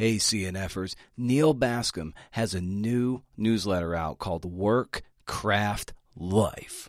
[0.00, 6.88] Hey, CNFers, Neal Bascomb has a new newsletter out called Work, Craft, Life.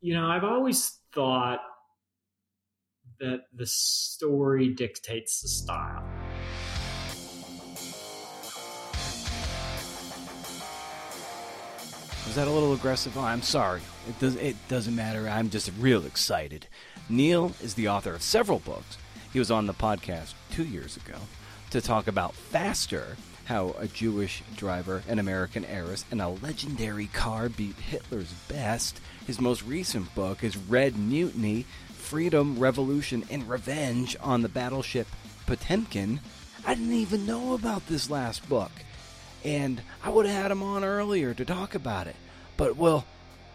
[0.00, 1.58] You know, I've always thought
[3.18, 6.04] that the story dictates the style.
[12.26, 13.18] Was that a little aggressive?
[13.18, 13.80] Oh, I'm sorry.
[14.08, 15.28] It does it doesn't matter.
[15.28, 16.68] I'm just real excited.
[17.08, 18.98] Neal is the author of several books.
[19.32, 21.16] He was on the podcast 2 years ago
[21.76, 27.50] to talk about Faster, how a Jewish driver, an American heiress, and a legendary car
[27.50, 28.98] beat Hitler's best.
[29.26, 35.06] His most recent book is Red Mutiny Freedom, Revolution, and Revenge on the battleship
[35.44, 36.20] Potemkin.
[36.66, 38.72] I didn't even know about this last book.
[39.44, 42.16] And I would have had him on earlier to talk about it.
[42.56, 43.04] But we'll,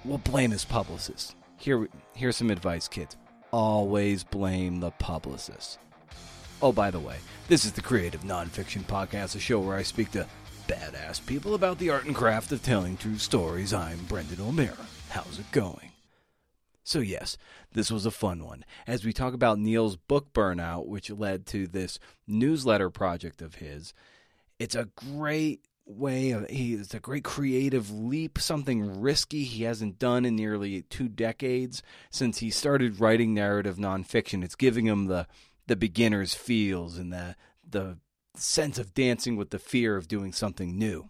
[0.06, 1.36] we'll blame his publicist.
[1.58, 3.18] Here, here's some advice, kids.
[3.52, 5.80] Always blame the publicist.
[6.64, 7.16] Oh, by the way,
[7.48, 10.28] this is the Creative Nonfiction Podcast, a show where I speak to
[10.68, 13.74] badass people about the art and craft of telling true stories.
[13.74, 14.86] I'm Brendan O'Meara.
[15.10, 15.92] How's it going?
[16.84, 17.36] So, yes,
[17.72, 21.66] this was a fun one as we talk about Neal's book burnout, which led to
[21.66, 23.92] this newsletter project of his.
[24.60, 29.98] It's a great way of he it's a great creative leap something risky he hasn't
[30.00, 31.82] done in nearly two decades
[32.12, 35.28] since he started writing narrative nonfiction it's giving him the
[35.72, 37.36] the beginner's feels and the
[37.68, 37.98] the
[38.36, 41.10] sense of dancing with the fear of doing something new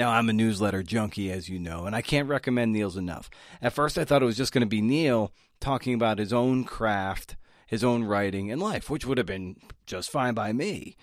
[0.00, 3.28] now, I'm a newsletter junkie, as you know, and I can't recommend Neal's enough.
[3.60, 6.64] At first, I thought it was just going to be Neal talking about his own
[6.64, 10.96] craft, his own writing, and life, which would have been just fine by me.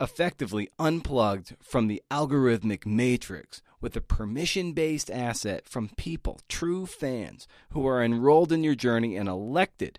[0.00, 7.48] effectively unplugged from the algorithmic matrix with a permission based asset from people, true fans,
[7.70, 9.98] who are enrolled in your journey and elected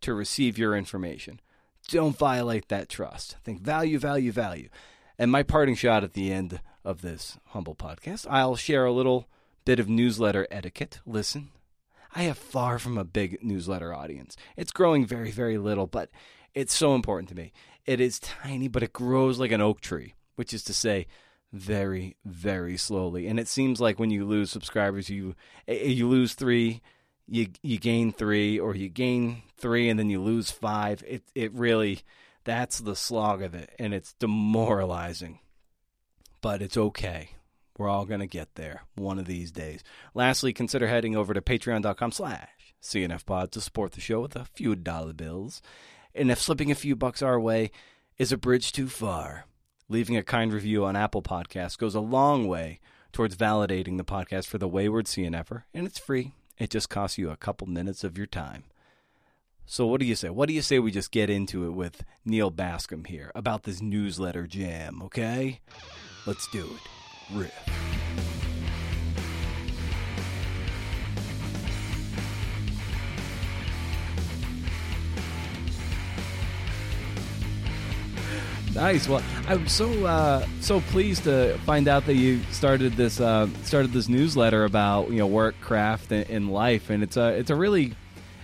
[0.00, 1.38] to receive your information.
[1.88, 3.36] Don't violate that trust.
[3.44, 4.70] Think value, value, value.
[5.18, 9.28] And my parting shot at the end of this humble podcast, I'll share a little
[9.64, 11.00] bit of newsletter etiquette.
[11.06, 11.50] Listen,
[12.14, 14.36] I have far from a big newsletter audience.
[14.56, 16.10] It's growing very, very little, but
[16.54, 17.52] it's so important to me.
[17.86, 21.06] It is tiny, but it grows like an oak tree, which is to say,
[21.52, 23.26] very, very slowly.
[23.26, 25.34] And it seems like when you lose subscribers, you
[25.68, 26.80] eh, eh, you lose three,
[27.28, 31.04] you you gain three, or you gain three and then you lose five.
[31.06, 32.00] It it really
[32.44, 35.40] that's the slog of it, and it's demoralizing.
[36.42, 37.30] But it's okay.
[37.78, 39.82] We're all gonna get there one of these days.
[40.12, 44.76] Lastly, consider heading over to patreon.com slash CNFpod to support the show with a few
[44.76, 45.62] dollar bills.
[46.14, 47.70] And if slipping a few bucks our way
[48.18, 49.46] is a bridge too far,
[49.88, 52.80] leaving a kind review on Apple Podcasts goes a long way
[53.12, 56.32] towards validating the podcast for the wayward CNFer, and it's free.
[56.58, 58.64] It just costs you a couple minutes of your time.
[59.64, 60.28] So, what do you say?
[60.28, 63.80] What do you say we just get into it with Neal Bascomb here about this
[63.80, 65.60] newsletter jam, okay?
[66.24, 67.36] Let's do it.
[67.36, 67.52] Riff.
[78.74, 79.06] Nice.
[79.06, 83.92] Well, I'm so uh, so pleased to find out that you started this uh, started
[83.92, 87.54] this newsletter about you know work, craft, and, and life, and it's a it's a
[87.54, 87.94] really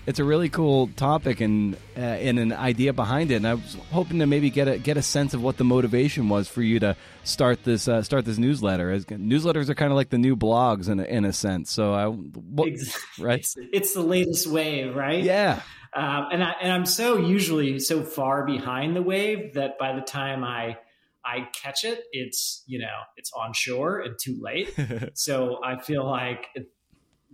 [0.08, 3.34] it's a really cool topic and uh, and an idea behind it.
[3.34, 6.30] And I was hoping to maybe get a get a sense of what the motivation
[6.30, 8.90] was for you to start this uh, start this newsletter.
[8.90, 11.70] As, newsletters are kind of like the new blogs in a, in a sense.
[11.70, 12.70] So I what,
[13.20, 13.40] right?
[13.40, 15.22] It's, it's, the latest wave, right?
[15.22, 15.60] Yeah.
[15.94, 20.00] Um, and I and I'm so usually so far behind the wave that by the
[20.00, 20.78] time I
[21.22, 24.74] I catch it, it's you know it's on shore and too late.
[25.12, 26.46] so I feel like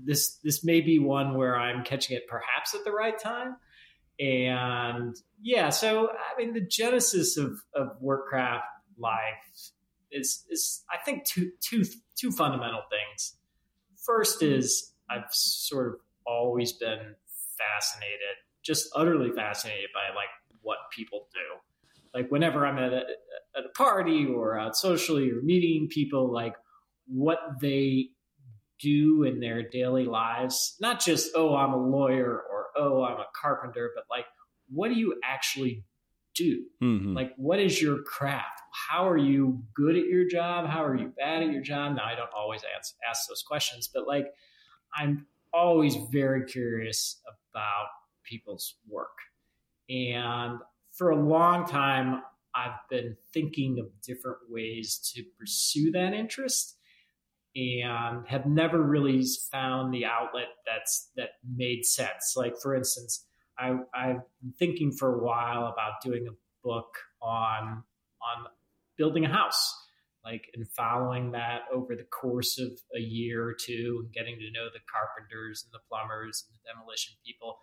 [0.03, 3.57] this this may be one where I'm catching it perhaps at the right time.
[4.19, 8.63] And yeah, so I mean the genesis of of Workcraft
[8.99, 9.73] life
[10.11, 11.85] is is I think two two
[12.17, 13.37] two fundamental things.
[14.05, 15.95] First is I've sort of
[16.27, 17.15] always been
[17.59, 20.31] fascinated just utterly fascinated by like
[20.63, 22.19] what people do.
[22.19, 23.03] Like whenever I'm at a,
[23.57, 26.55] at a party or out socially or meeting people, like
[27.07, 28.09] what they
[28.81, 30.77] do in their daily lives.
[30.81, 34.27] Not just, oh, I'm a lawyer or oh, I'm a carpenter, but like
[34.69, 35.85] what do you actually
[36.35, 36.65] do?
[36.83, 37.15] Mm-hmm.
[37.15, 38.61] Like what is your craft?
[38.73, 40.67] How are you good at your job?
[40.67, 41.97] How are you bad at your job?
[41.97, 44.27] Now I don't always ask, ask those questions, but like
[44.97, 47.21] I'm always very curious
[47.53, 47.87] about
[48.25, 49.17] people's work.
[49.89, 50.59] And
[50.91, 52.23] for a long time,
[52.55, 56.77] I've been thinking of different ways to pursue that interest
[57.57, 62.35] and have never really found the outlet that's that made sense.
[62.37, 63.25] Like for instance,
[63.59, 66.35] I, I've been thinking for a while about doing a
[66.67, 67.85] book on
[68.23, 68.47] on
[68.97, 69.75] building a house,
[70.25, 74.51] like and following that over the course of a year or two, and getting to
[74.51, 77.59] know the carpenters and the plumbers and the demolition people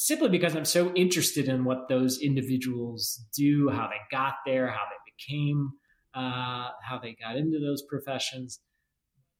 [0.00, 4.84] simply because I'm so interested in what those individuals do, how they got there, how
[4.88, 5.72] they became,
[6.14, 8.60] uh, how they got into those professions.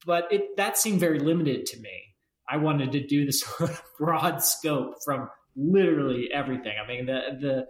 [0.06, 2.14] But it that seemed very limited to me.
[2.49, 3.44] I wanted to do this
[3.99, 6.75] broad scope from literally everything.
[6.82, 7.67] I mean, the the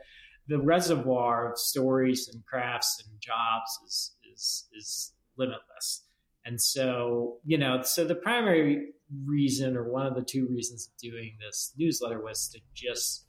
[0.49, 6.05] the reservoir of stories and crafts and jobs is is is limitless.
[6.45, 8.93] And so, you know, so the primary
[9.27, 13.27] reason or one of the two reasons of doing this newsletter was to just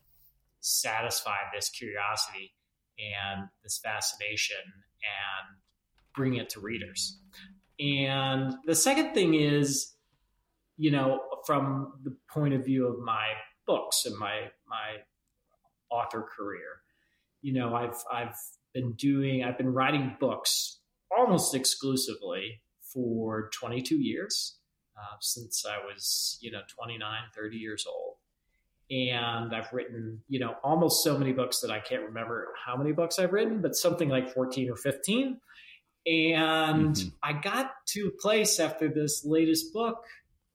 [0.62, 2.54] satisfy this curiosity
[2.98, 5.58] and this fascination and
[6.16, 7.20] bring it to readers.
[7.80, 9.94] And the second thing is,
[10.78, 13.30] you know, from the point of view of my
[13.66, 14.98] books and my my
[15.90, 16.82] author career,
[17.42, 18.36] you know, I've I've
[18.74, 20.80] been doing I've been writing books
[21.16, 22.62] almost exclusively
[22.94, 24.58] for 22 years
[24.98, 28.16] uh, since I was, you know, 29, 30 years old.
[28.90, 32.92] And I've written, you know, almost so many books that I can't remember how many
[32.92, 35.40] books I've written, but something like 14 or 15.
[36.06, 37.10] And mm-hmm.
[37.24, 40.04] I got to a place after this latest book,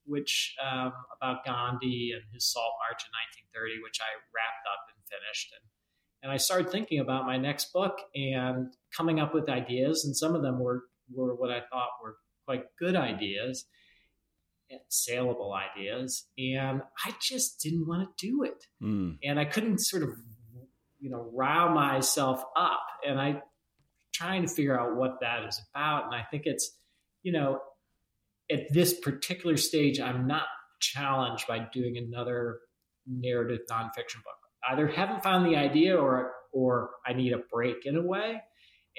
[0.05, 3.13] which um, about Gandhi and his Salt March in
[3.55, 5.55] 1930, which I wrapped up and finished.
[5.55, 10.05] And, and I started thinking about my next book and coming up with ideas.
[10.05, 13.67] And some of them were, were what I thought were quite good ideas
[14.89, 19.17] saleable ideas and i just didn't want to do it mm.
[19.23, 20.11] and i couldn't sort of
[20.99, 23.41] you know rile myself up and i
[24.17, 26.79] trying to figure out what that is about and i think it's
[27.23, 27.61] you know
[28.51, 30.47] at this particular stage i'm not
[30.81, 32.61] challenged by doing another
[33.07, 34.37] narrative nonfiction book
[34.71, 38.41] either haven't found the idea or or i need a break in a way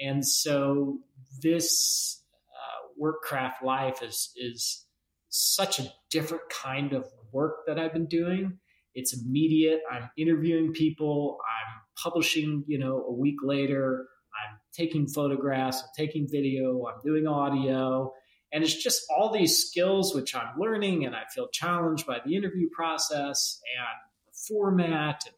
[0.00, 0.98] and so
[1.42, 2.22] this
[2.54, 4.86] uh, workcraft life is is
[5.28, 8.58] such a different kind of work that I've been doing.
[8.94, 9.80] It's immediate.
[9.90, 11.38] I'm interviewing people.
[11.44, 14.06] I'm publishing, you know, a week later.
[14.38, 15.82] I'm taking photographs.
[15.82, 16.86] I'm taking video.
[16.86, 18.12] I'm doing audio.
[18.52, 22.34] And it's just all these skills which I'm learning and I feel challenged by the
[22.34, 25.34] interview process and the format and,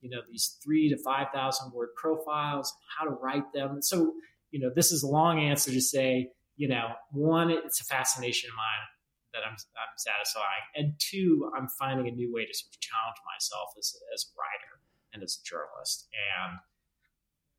[0.00, 3.70] you know, these three to 5,000 word profiles, and how to write them.
[3.70, 4.14] And so,
[4.50, 8.50] you know, this is a long answer to say, you know, one, it's a fascination
[8.50, 8.86] of mine
[9.32, 10.64] that I'm, I'm satisfying.
[10.74, 14.34] And two, I'm finding a new way to sort of challenge myself as, as a
[14.34, 16.08] writer and as a journalist.
[16.10, 16.58] And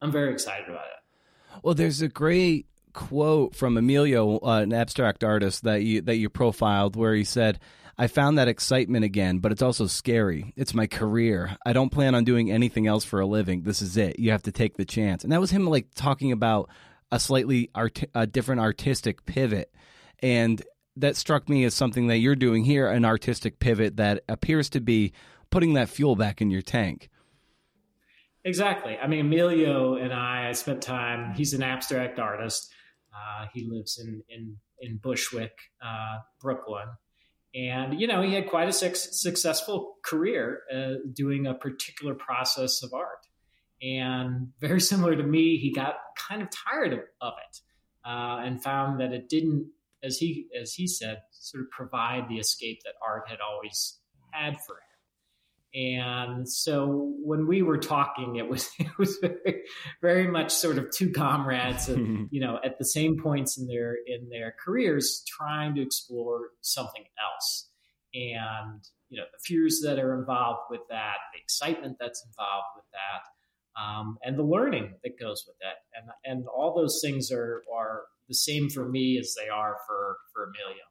[0.01, 1.59] I'm very excited about it.
[1.63, 6.29] Well, there's a great quote from Emilio, uh, an abstract artist that you that you
[6.29, 7.59] profiled, where he said,
[7.97, 10.53] "I found that excitement again, but it's also scary.
[10.55, 11.57] It's my career.
[11.65, 13.63] I don't plan on doing anything else for a living.
[13.63, 14.19] This is it.
[14.19, 16.69] You have to take the chance." And that was him like talking about
[17.11, 19.73] a slightly art- a different artistic pivot.
[20.21, 20.61] And
[20.95, 24.81] that struck me as something that you're doing here an artistic pivot that appears to
[24.81, 25.13] be
[25.49, 27.09] putting that fuel back in your tank.
[28.46, 28.98] Exactly.
[28.98, 31.34] I mean, Emilio and I, I spent time.
[31.36, 32.72] He's an abstract artist.
[33.13, 36.88] Uh, he lives in in in Bushwick, uh, Brooklyn,
[37.53, 42.93] and you know he had quite a successful career uh, doing a particular process of
[42.93, 43.25] art.
[43.81, 45.96] And very similar to me, he got
[46.29, 47.60] kind of tired of, of it
[48.05, 49.69] uh, and found that it didn't,
[50.03, 54.00] as he as he said, sort of provide the escape that art had always
[54.31, 54.88] had for him.
[55.73, 59.63] And so when we were talking, it was it was very,
[60.01, 63.95] very much sort of two comrades, and, you know, at the same points in their
[64.05, 67.69] in their careers, trying to explore something else.
[68.13, 72.85] And you know, the fears that are involved with that, the excitement that's involved with
[72.93, 77.61] that, um, and the learning that goes with that, and and all those things are
[77.73, 80.83] are the same for me as they are for for Emilio.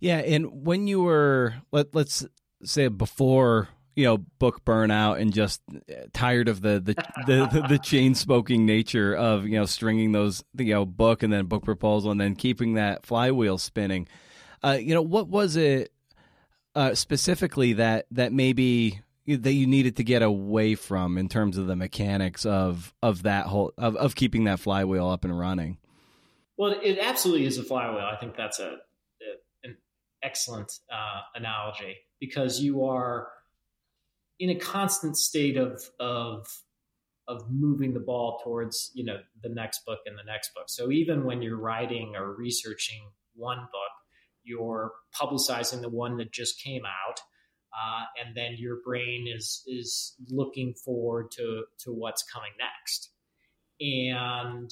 [0.00, 2.26] Yeah, and when you were let let's
[2.66, 5.62] say before you know book burnout and just
[6.12, 6.94] tired of the the
[7.26, 11.32] the, the, the chain smoking nature of you know stringing those you know book and
[11.32, 14.06] then book proposal and then keeping that flywheel spinning.
[14.62, 15.92] Uh, you know what was it
[16.74, 21.66] uh, specifically that that maybe that you needed to get away from in terms of
[21.66, 25.78] the mechanics of of that whole of, of keeping that flywheel up and running?
[26.58, 28.04] Well it absolutely is a flywheel.
[28.04, 29.78] I think that's a, a an
[30.22, 33.28] excellent uh, analogy because you are
[34.38, 36.46] in a constant state of of
[37.28, 40.64] of moving the ball towards you know the next book and the next book.
[40.68, 43.92] So even when you're writing or researching one book,
[44.44, 47.20] you're publicizing the one that just came out,
[47.72, 53.10] uh, and then your brain is is looking forward to to what's coming next,
[53.80, 54.70] and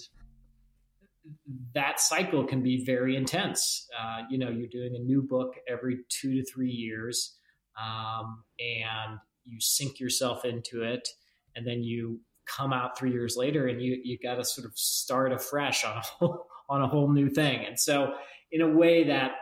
[1.75, 3.87] that cycle can be very intense.
[3.99, 7.37] Uh, you know, you're doing a new book every two to three years,
[7.81, 11.09] um, and you sink yourself into it,
[11.57, 14.73] and then you come out three years later, and you you got to sort of
[14.77, 17.65] start afresh on a whole on a whole new thing.
[17.67, 18.15] And so,
[18.53, 19.33] in a way that,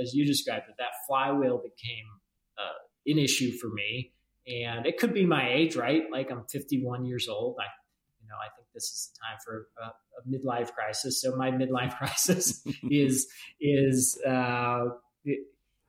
[0.00, 2.06] as you described it, that flywheel became
[2.58, 4.12] uh, an issue for me.
[4.46, 6.04] And it could be my age, right?
[6.10, 7.56] Like I'm 51 years old.
[7.60, 7.66] I
[8.30, 11.20] know, I think this is the time for a, a midlife crisis.
[11.20, 13.28] So my midlife crisis is
[13.60, 14.86] is uh,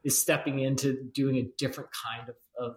[0.04, 2.76] is stepping into doing a different kind of, of,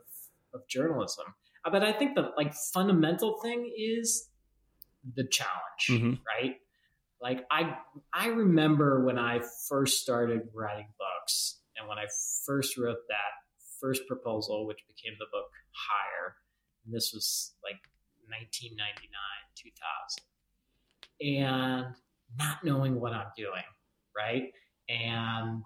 [0.52, 1.24] of journalism.
[1.64, 4.28] Uh, but I think the like fundamental thing is
[5.14, 6.14] the challenge, mm-hmm.
[6.26, 6.56] right?
[7.20, 7.76] Like I
[8.12, 12.04] I remember when I first started writing books and when I
[12.44, 13.32] first wrote that
[13.80, 16.36] first proposal, which became the book Higher.
[16.84, 17.80] And this was like
[18.28, 19.10] 1999,
[19.56, 20.24] 2000,
[21.20, 21.94] and
[22.38, 23.62] not knowing what I'm doing,
[24.16, 24.52] right?
[24.88, 25.64] And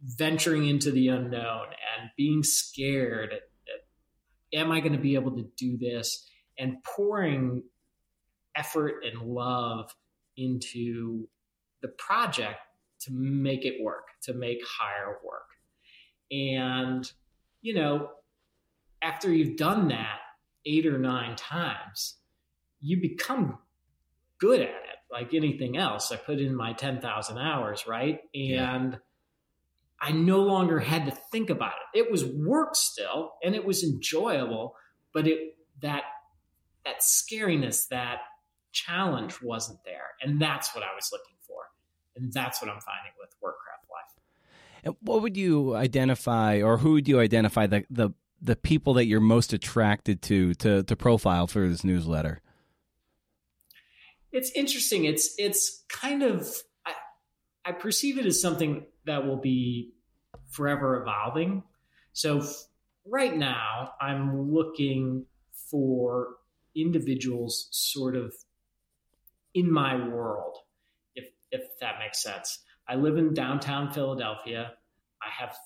[0.00, 3.34] venturing into the unknown and being scared.
[4.52, 6.28] Am I going to be able to do this?
[6.58, 7.62] And pouring
[8.54, 9.90] effort and love
[10.36, 11.28] into
[11.82, 12.58] the project
[13.00, 15.48] to make it work, to make higher work.
[16.30, 17.10] And,
[17.60, 18.10] you know,
[19.02, 20.18] after you've done that,
[20.66, 22.16] eight or nine times,
[22.80, 23.58] you become
[24.38, 26.12] good at it like anything else.
[26.12, 28.20] I put in my 10,000 hours, right?
[28.34, 28.98] And yeah.
[30.00, 31.98] I no longer had to think about it.
[31.98, 34.76] It was work still and it was enjoyable,
[35.14, 36.02] but it that
[36.84, 38.20] that scariness, that
[38.72, 40.14] challenge wasn't there.
[40.22, 41.62] And that's what I was looking for.
[42.16, 44.22] And that's what I'm finding with Workcraft Life.
[44.84, 49.06] And what would you identify or who would you identify the the the people that
[49.06, 52.40] you're most attracted to to to profile for this newsletter?
[54.32, 55.04] It's interesting.
[55.04, 56.48] It's it's kind of
[56.84, 56.92] I,
[57.64, 59.94] I perceive it as something that will be
[60.50, 61.62] forever evolving.
[62.12, 62.66] So f-
[63.06, 65.26] right now, I'm looking
[65.70, 66.36] for
[66.74, 68.34] individuals sort of
[69.54, 70.58] in my world,
[71.14, 72.58] if if that makes sense.
[72.88, 74.72] I live in downtown Philadelphia.
[75.22, 75.56] I have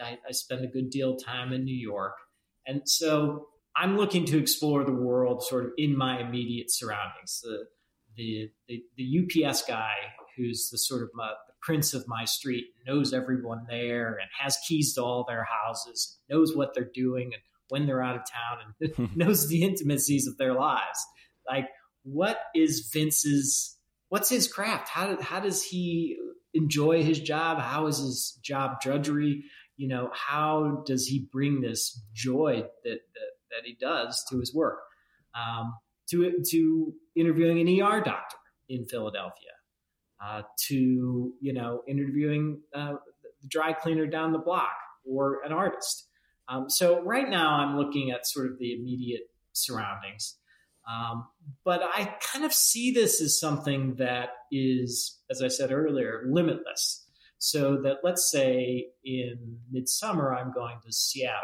[0.00, 2.14] I, I spend a good deal of time in New York.
[2.66, 7.40] And so I'm looking to explore the world sort of in my immediate surroundings.
[7.42, 7.64] The,
[8.16, 9.94] the, the, the UPS guy
[10.36, 14.56] who's the sort of my, the prince of my street knows everyone there and has
[14.68, 18.98] keys to all their houses, knows what they're doing and when they're out of town
[18.98, 21.04] and knows the intimacies of their lives.
[21.48, 21.68] Like,
[22.02, 23.76] what is Vince's,
[24.08, 24.88] what's his craft?
[24.88, 26.18] How, how does he
[26.52, 27.58] enjoy his job?
[27.58, 29.44] How is his job drudgery?
[29.76, 34.54] You know, how does he bring this joy that that, that he does to his
[34.54, 34.80] work?
[35.34, 35.74] Um,
[36.10, 38.36] to to interviewing an ER doctor
[38.68, 39.52] in Philadelphia,
[40.22, 44.72] uh, to you know interviewing uh, the dry cleaner down the block
[45.04, 46.08] or an artist.
[46.48, 50.36] Um, so right now I'm looking at sort of the immediate surroundings.
[50.88, 51.26] Um,
[51.64, 57.03] but I kind of see this as something that is, as I said earlier, limitless.
[57.44, 61.42] So that let's say in midsummer, I'm going to Seattle.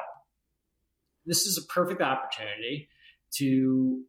[1.26, 2.88] This is a perfect opportunity
[3.34, 4.02] to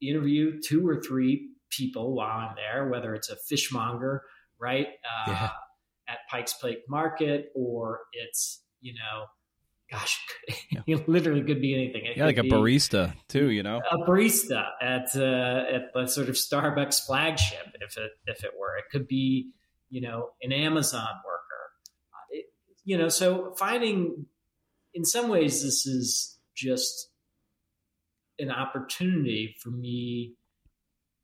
[0.00, 4.22] interview two or three people while I'm there, whether it's a fishmonger,
[4.60, 5.50] right, uh, yeah.
[6.06, 9.24] at Pikes Peak Market, or it's, you know,
[9.90, 10.20] gosh,
[10.86, 12.04] it literally could be anything.
[12.04, 16.28] It yeah, like a barista too, you know, a barista at uh, at the sort
[16.28, 18.76] of Starbucks flagship, if it if it were.
[18.76, 19.50] It could be,
[19.94, 21.70] you know, an Amazon worker.
[22.12, 22.46] Uh, it,
[22.84, 24.26] you know, so finding,
[24.92, 27.10] in some ways, this is just
[28.40, 30.34] an opportunity for me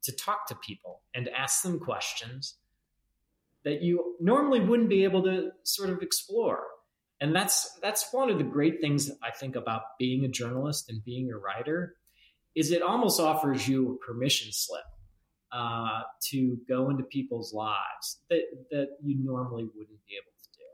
[0.05, 2.59] to talk to people and ask them questions
[3.65, 6.62] that you normally wouldn't be able to sort of explore
[7.21, 11.05] and that's that's one of the great things I think about being a journalist and
[11.05, 11.97] being a writer
[12.55, 14.85] is it almost offers you a permission slip
[15.52, 20.64] uh, to go into people's lives that that you normally wouldn't be able to do.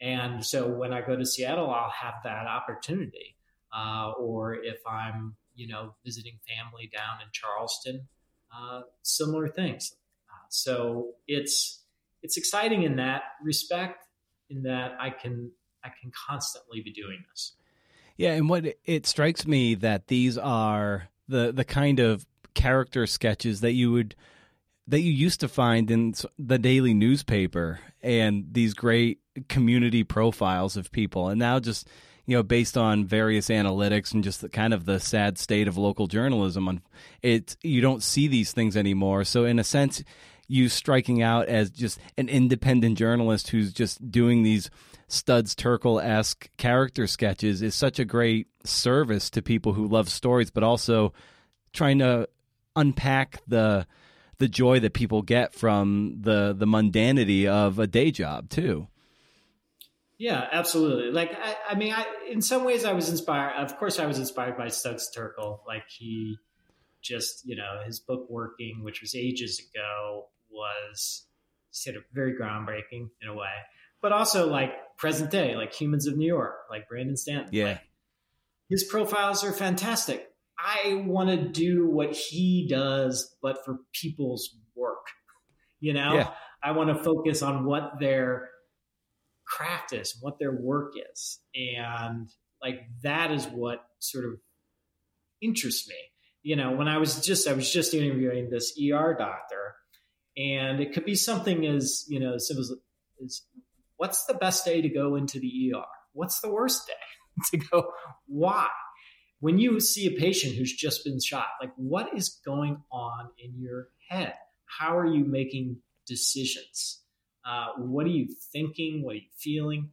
[0.00, 3.36] And so when I go to Seattle, I'll have that opportunity.
[3.74, 8.08] Uh, or if I'm you know visiting family down in Charleston,
[8.54, 9.94] uh, similar things.
[10.30, 11.82] Uh, so it's
[12.22, 14.06] it's exciting in that respect,
[14.48, 15.50] in that I can
[15.84, 17.52] I can constantly be doing this.
[18.16, 23.60] Yeah, and what it strikes me that these are the the kind of character sketches
[23.60, 24.14] that you would
[24.88, 30.90] that you used to find in the daily newspaper and these great community profiles of
[30.90, 31.28] people.
[31.28, 31.88] And now just
[32.26, 35.76] you know based on various analytics and just the kind of the sad state of
[35.76, 36.80] local journalism
[37.22, 39.24] it you don't see these things anymore.
[39.24, 40.02] So in a sense
[40.48, 44.70] you striking out as just an independent journalist who's just doing these
[45.08, 50.50] Studs Terkel esque character sketches is such a great service to people who love stories,
[50.50, 51.12] but also
[51.74, 52.28] trying to
[52.76, 53.86] unpack the
[54.38, 58.88] the joy that people get from the the mundanity of a day job too.
[60.18, 61.10] Yeah, absolutely.
[61.10, 63.56] Like I, I mean, I in some ways I was inspired.
[63.56, 65.60] Of course, I was inspired by Studs Terkel.
[65.66, 66.36] Like he
[67.02, 71.26] just you know his book Working, which was ages ago, was
[71.70, 73.48] sort of very groundbreaking in a way
[74.02, 77.48] but also like present day, like Humans of New York, like Brandon Stanton.
[77.52, 77.64] Yeah.
[77.64, 77.80] Like,
[78.68, 80.28] his profiles are fantastic.
[80.64, 85.06] I want to do what he does, but for people's work.
[85.80, 86.30] You know, yeah.
[86.62, 88.48] I want to focus on what their
[89.46, 91.40] craft is, what their work is.
[91.54, 92.28] And
[92.62, 94.34] like that is what sort of
[95.40, 95.96] interests me.
[96.44, 99.74] You know, when I was just, I was just interviewing this ER doctor,
[100.36, 102.72] and it could be something as, you know, simple as,
[103.24, 103.42] as
[104.02, 105.84] What's the best day to go into the ER?
[106.12, 106.94] What's the worst day
[107.52, 107.92] to go?
[108.26, 108.66] Why?
[109.42, 113.60] When you see a patient who's just been shot, like what is going on in
[113.60, 114.34] your head?
[114.66, 117.00] How are you making decisions?
[117.44, 119.02] Uh, what are you thinking?
[119.02, 119.90] What are you feeling?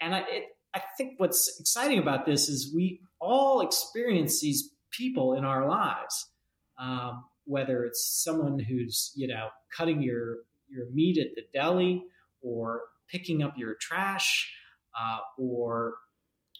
[0.00, 5.34] And I, it, I think what's exciting about this is we all experience these people
[5.34, 6.30] in our lives,
[6.78, 10.36] um, whether it's someone who's you know cutting your
[10.70, 12.02] your meat at the deli,
[12.40, 12.80] or
[13.10, 14.50] picking up your trash
[14.98, 15.96] uh, or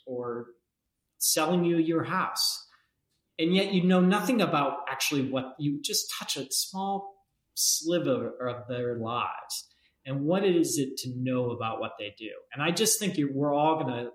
[0.04, 0.48] or
[1.18, 2.64] selling you your house.
[3.38, 7.14] And yet you know nothing about actually what you just touch a small
[7.54, 9.68] sliver of their lives.
[10.06, 12.30] And what is it to know about what they do?
[12.52, 14.10] And i just think we're all going to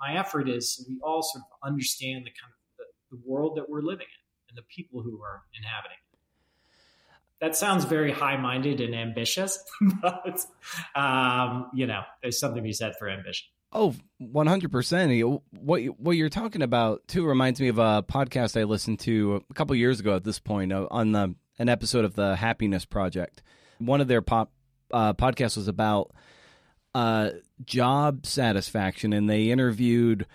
[0.00, 3.68] my effort is we all sort of understand the kind of the, the world that
[3.68, 6.18] we're living in and the people who are inhabiting it.
[7.40, 9.62] That sounds very high minded and ambitious,
[10.02, 10.40] but
[10.94, 13.46] um, you know, there's something to be said for ambition.
[13.74, 15.40] Oh, 100%.
[15.50, 19.54] What what you're talking about too reminds me of a podcast I listened to a
[19.54, 23.42] couple years ago at this point uh, on the an episode of the Happiness Project.
[23.78, 24.52] One of their pop
[24.92, 26.12] uh, podcasts was about
[26.94, 27.30] uh,
[27.64, 30.26] job satisfaction and they interviewed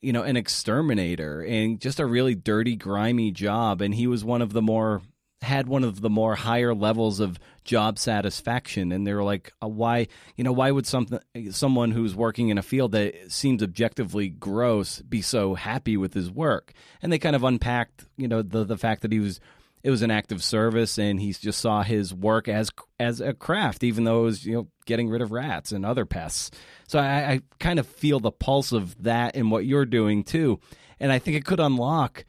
[0.00, 4.42] you know an exterminator and just a really dirty grimy job and he was one
[4.42, 5.02] of the more
[5.42, 9.68] had one of the more higher levels of job satisfaction and they were like uh,
[9.68, 11.20] why you know why would something
[11.50, 16.30] someone who's working in a field that seems objectively gross be so happy with his
[16.30, 16.72] work?
[17.02, 19.38] And they kind of unpacked you know the the fact that he was
[19.84, 23.32] it was an act of service and he just saw his work as as a
[23.32, 26.50] craft even though it was you know getting rid of rats and other pests.
[26.88, 30.58] So I, I kind of feel the pulse of that in what you're doing too.
[30.98, 32.24] And i think it could unlock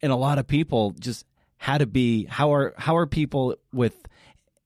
[0.00, 1.24] in a lot of people just
[1.62, 3.94] how to be how are how are people with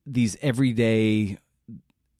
[0.07, 1.37] these everyday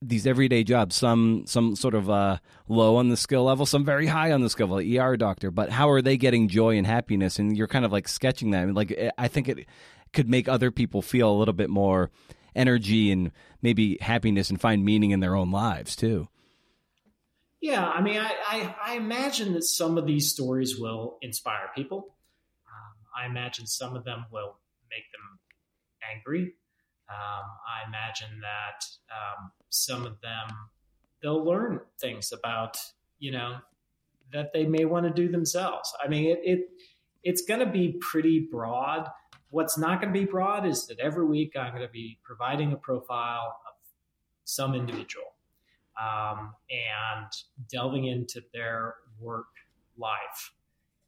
[0.04, 2.38] these everyday jobs, some some sort of uh,
[2.68, 5.50] low on the skill level, some very high on the skill level, ER doctor.
[5.50, 7.40] But how are they getting joy and happiness?
[7.40, 8.62] And you're kind of like sketching that.
[8.62, 9.66] I mean, like eh, I think it
[10.14, 12.12] could make other people feel a little bit more
[12.56, 13.32] energy and
[13.64, 16.28] maybe happiness and find meaning in their own lives too.
[17.62, 22.16] Yeah, I mean, I, I, I imagine that some of these stories will inspire people.
[22.68, 24.60] Um, I imagine some of them will
[24.90, 25.40] make them
[26.16, 26.54] angry.
[27.10, 30.48] Um, I imagine that um, some of them
[31.22, 32.78] they'll learn things about
[33.20, 33.58] you know
[34.34, 35.94] that they may want to do themselves.
[36.04, 36.60] I mean, it, it
[37.24, 39.10] it's going to be pretty broad.
[39.50, 42.74] What's not going to be broad is that every week I'm going to be providing
[42.74, 43.74] a profile of
[44.44, 45.26] some individual
[46.00, 47.28] um, and
[47.72, 49.48] delving into their work
[49.98, 50.54] life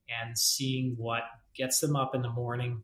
[0.10, 1.24] and seeing what
[1.56, 2.84] gets them up in the morning,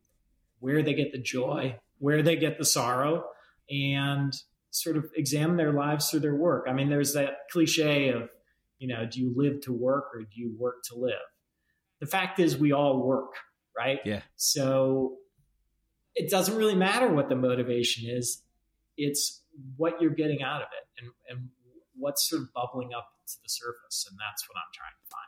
[0.60, 3.26] where they get the joy, where they get the sorrow,
[3.70, 4.34] and
[4.72, 6.66] sort of examine their lives through their work.
[6.70, 8.30] I mean, there's that cliche of,
[8.78, 11.14] you know, do you live to work or do you work to live?
[12.02, 13.36] The fact is, we all work,
[13.78, 14.00] right?
[14.04, 14.22] Yeah.
[14.36, 15.16] So
[16.14, 18.42] it doesn't really matter what the motivation is,
[18.98, 19.42] it's
[19.78, 21.50] what you're getting out of it and, and
[21.98, 24.06] what's sort of bubbling up to the surface.
[24.10, 25.25] And that's what I'm trying to find.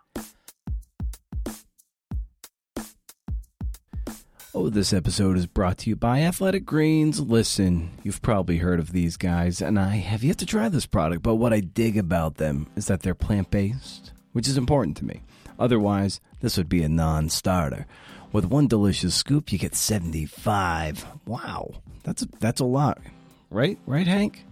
[4.59, 7.21] Oh, this episode is brought to you by Athletic Greens.
[7.21, 11.21] Listen, you've probably heard of these guys, and I have yet to try this product,
[11.21, 15.05] but what I dig about them is that they're plant based, which is important to
[15.05, 15.21] me.
[15.59, 17.85] Otherwise, this would be a non starter.
[18.31, 21.05] With one delicious scoop, you get 75.
[21.27, 22.97] Wow, that's a, that's a lot.
[23.51, 23.77] Right?
[23.85, 24.43] Right, Hank?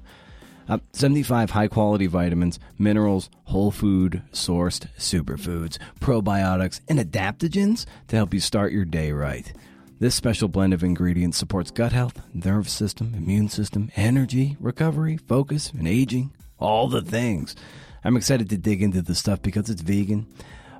[0.69, 8.35] Uh, 75 high quality vitamins, minerals, whole food sourced superfoods, probiotics, and adaptogens to help
[8.35, 9.51] you start your day right.
[9.97, 15.71] This special blend of ingredients supports gut health, nervous system, immune system, energy, recovery, focus,
[15.71, 16.33] and aging.
[16.59, 17.55] All the things.
[18.03, 20.27] I'm excited to dig into this stuff because it's vegan.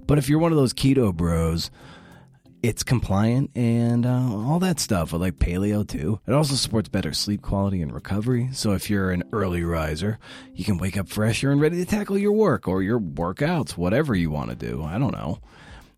[0.06, 1.72] But if you're one of those keto bros,
[2.62, 6.20] it's compliant and uh, all that stuff, I like paleo too.
[6.28, 8.50] It also supports better sleep quality and recovery.
[8.52, 10.20] So if you're an early riser,
[10.54, 14.14] you can wake up fresher and ready to tackle your work or your workouts, whatever
[14.14, 14.84] you want to do.
[14.84, 15.40] I don't know.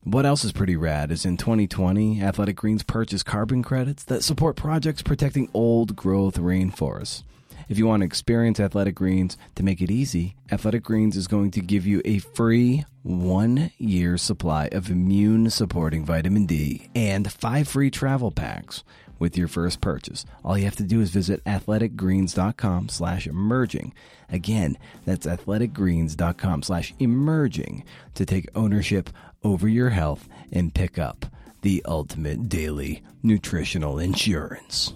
[0.07, 4.55] What else is pretty rad is in 2020, Athletic Greens purchased carbon credits that support
[4.55, 7.23] projects protecting old growth rainforests.
[7.67, 11.51] If you want to experience Athletic Greens to make it easy, Athletic Greens is going
[11.51, 17.67] to give you a free one year supply of immune supporting vitamin D and five
[17.67, 18.85] free travel packs
[19.19, 20.25] with your first purchase.
[20.43, 23.93] All you have to do is visit athleticgreens.com slash emerging.
[24.29, 27.83] Again, that's athleticgreens.com slash emerging
[28.15, 29.09] to take ownership
[29.43, 31.25] over your health and pick up
[31.61, 34.93] the ultimate daily nutritional insurance.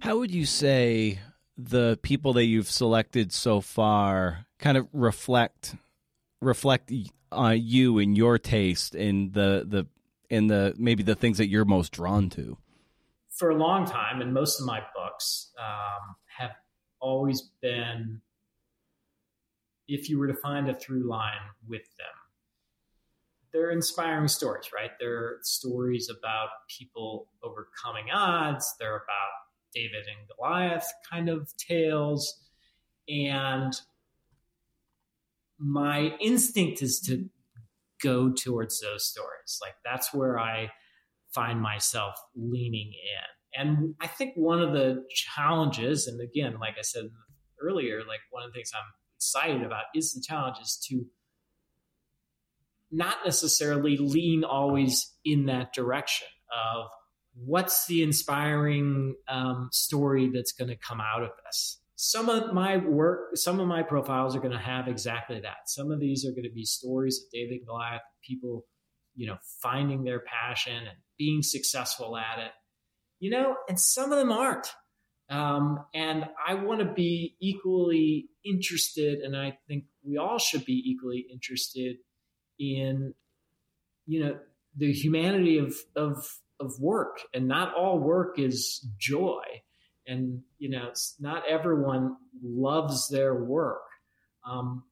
[0.00, 1.20] How would you say
[1.56, 5.76] the people that you've selected so far kind of reflect
[6.40, 6.92] reflect
[7.30, 9.86] uh, you and your taste in the the
[10.28, 12.56] in the maybe the things that you're most drawn to?
[13.30, 16.52] For a long time, and most of my books um, have
[17.00, 18.20] always been
[19.88, 22.21] if you were to find a through line with them
[23.52, 24.90] they're inspiring stories, right?
[24.98, 28.74] They're stories about people overcoming odds.
[28.78, 29.30] They're about
[29.74, 32.40] David and Goliath kind of tales.
[33.08, 33.74] And
[35.58, 37.28] my instinct is to
[38.02, 39.58] go towards those stories.
[39.60, 40.70] Like that's where I
[41.34, 43.60] find myself leaning in.
[43.60, 47.04] And I think one of the challenges, and again, like I said
[47.60, 48.82] earlier, like one of the things I'm
[49.16, 51.04] excited about is the challenge is to
[52.92, 56.86] not necessarily lean always in that direction of
[57.34, 61.78] what's the inspiring um, story that's going to come out of this.
[61.96, 65.68] Some of my work, some of my profiles are going to have exactly that.
[65.68, 68.66] Some of these are going to be stories of David and Goliath, people,
[69.14, 72.50] you know, finding their passion and being successful at it,
[73.20, 74.66] you know, and some of them aren't.
[75.30, 80.82] Um, and I want to be equally interested, and I think we all should be
[80.84, 81.96] equally interested
[82.58, 83.14] in
[84.06, 84.38] you know
[84.76, 87.18] the humanity of of of work.
[87.34, 89.42] And not all work is joy.
[90.06, 93.82] And you know not everyone loves their work
[94.44, 94.84] um,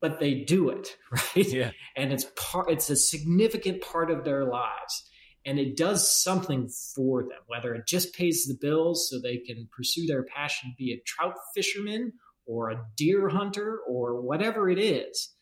[0.00, 1.46] but they do it right?
[1.48, 1.70] Yeah.
[1.96, 5.06] And it's part it's a significant part of their lives.
[5.46, 9.68] And it does something for them whether it just pays the bills so they can
[9.74, 12.12] pursue their passion be a trout fisherman
[12.46, 15.34] or a deer hunter or whatever it is.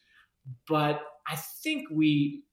[0.68, 2.44] But I think we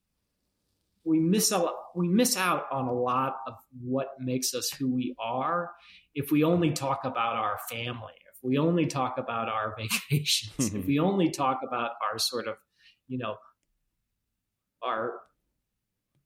[1.03, 5.15] we miss out we miss out on a lot of what makes us who we
[5.19, 5.71] are
[6.13, 10.85] if we only talk about our family if we only talk about our vacations, if
[10.88, 12.55] we only talk about our sort of,
[13.07, 13.35] you know,
[14.83, 15.13] our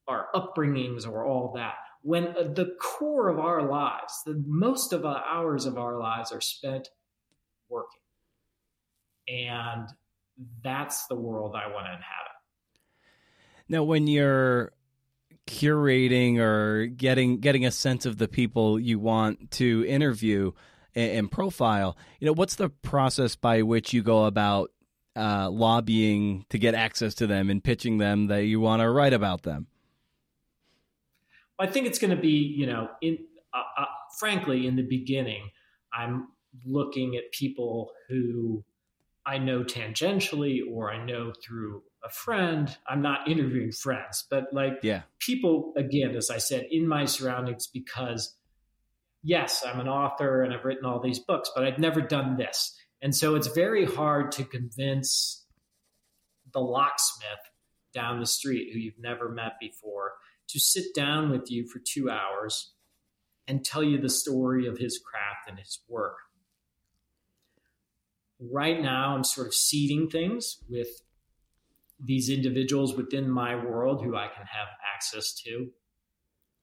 [0.07, 5.03] our upbringings or all that, when uh, the core of our lives, the most of
[5.03, 6.89] the hours of our lives are spent
[7.69, 8.01] working.
[9.27, 9.87] And
[10.63, 12.28] that's the world I want to inhabit.
[13.69, 14.73] Now, when you're
[15.47, 20.51] curating or getting getting a sense of the people you want to interview
[20.95, 24.71] and, and profile, you know, what's the process by which you go about
[25.15, 29.13] uh, lobbying to get access to them and pitching them that you want to write
[29.13, 29.67] about them?
[31.59, 33.19] I think it's going to be, you know, in
[33.53, 33.85] uh, uh,
[34.19, 35.49] frankly, in the beginning,
[35.93, 36.29] I'm
[36.65, 38.63] looking at people who
[39.29, 42.75] I know tangentially or I know through a friend.
[42.87, 45.03] I'm not interviewing friends, but like yeah.
[45.19, 48.35] people, again, as I said, in my surroundings, because
[49.21, 52.75] yes, I'm an author and I've written all these books, but I've never done this.
[53.03, 55.45] And so it's very hard to convince
[56.51, 57.29] the locksmith
[57.93, 60.13] down the street who you've never met before
[60.47, 62.73] to sit down with you for two hours
[63.47, 66.17] and tell you the story of his craft and his work.
[68.39, 70.87] Right now, I'm sort of seeding things with
[71.99, 75.67] these individuals within my world who I can have access to.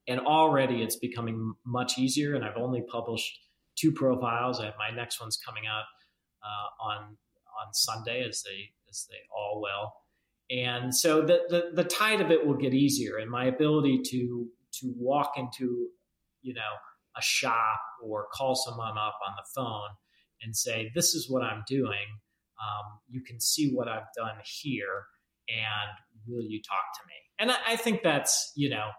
[0.08, 2.34] And already it's becoming much easier.
[2.34, 3.38] And I've only published
[3.76, 4.60] two profiles.
[4.60, 5.84] I have my next one's coming out
[6.42, 7.16] uh, on
[7.66, 9.92] on Sunday, as they as they all will.
[10.48, 14.48] And so the, the the tide of it will get easier, and my ability to
[14.80, 15.88] to walk into
[16.42, 16.60] you know
[17.16, 19.88] a shop or call someone up on the phone
[20.42, 22.20] and say, "This is what I'm doing.
[22.60, 25.06] Um, you can see what I've done here."
[25.48, 25.90] and
[26.26, 27.14] will you talk to me?
[27.38, 28.90] And I, I think that's, you know,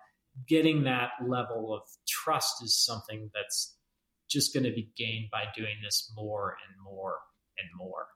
[0.47, 3.75] getting that level of trust is something that's
[4.29, 7.17] just going to be gained by doing this more and more
[7.57, 8.07] and more.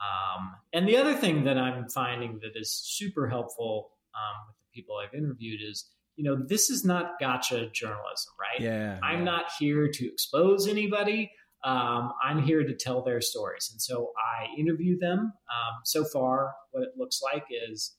[0.00, 4.80] Um, and the other thing that I'm finding that is super helpful um, with the
[4.80, 8.60] people I've interviewed is, you know, this is not gotcha journalism, right?
[8.60, 8.98] Yeah.
[9.02, 9.24] I'm yeah.
[9.24, 11.30] not here to expose anybody.
[11.66, 13.70] Um, I'm here to tell their stories.
[13.72, 15.18] And so I interview them.
[15.18, 17.96] Um, so far, what it looks like is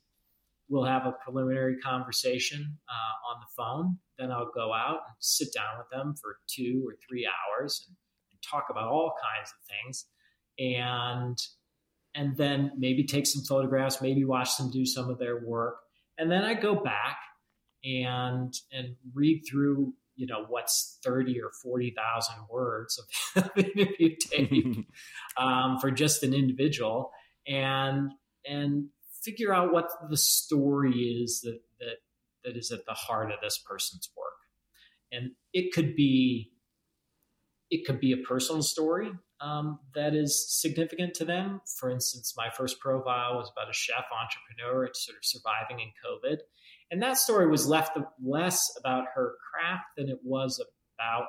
[0.69, 3.97] we'll have a preliminary conversation uh, on the phone.
[4.17, 7.95] Then I'll go out and sit down with them for two or three hours and,
[8.31, 10.05] and talk about all kinds of things.
[10.59, 11.37] And
[12.15, 15.75] and then maybe take some photographs, maybe watch them do some of their work.
[16.17, 17.17] And then I go back
[17.83, 22.99] and and read through you know what's 30 or 40,000 words
[23.35, 24.87] of, of interview tape
[25.37, 27.11] um, for just an individual
[27.47, 28.11] and
[28.45, 28.87] and
[29.23, 31.97] figure out what the story is that that
[32.43, 34.33] that is at the heart of this person's work.
[35.11, 36.51] And it could be
[37.69, 42.49] it could be a personal story um, that is significant to them for instance my
[42.49, 46.37] first profile was about a chef entrepreneur sort of surviving in covid
[46.91, 50.63] and that story was left less about her craft than it was
[50.97, 51.27] about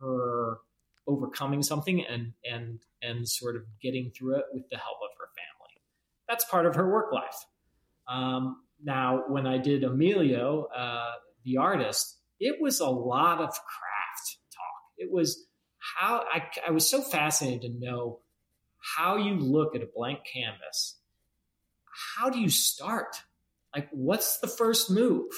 [0.00, 0.58] her
[1.06, 5.28] overcoming something and and and sort of getting through it with the help of her
[5.36, 5.82] family.
[6.28, 7.36] That's part of her work life.
[8.08, 11.12] Um, now, when I did Emilio, uh,
[11.44, 14.82] the artist, it was a lot of craft talk.
[14.96, 15.46] It was
[15.96, 18.20] how I, I was so fascinated to know
[18.96, 20.96] how you look at a blank canvas.
[22.16, 23.16] How do you start?
[23.74, 25.30] like what's the first move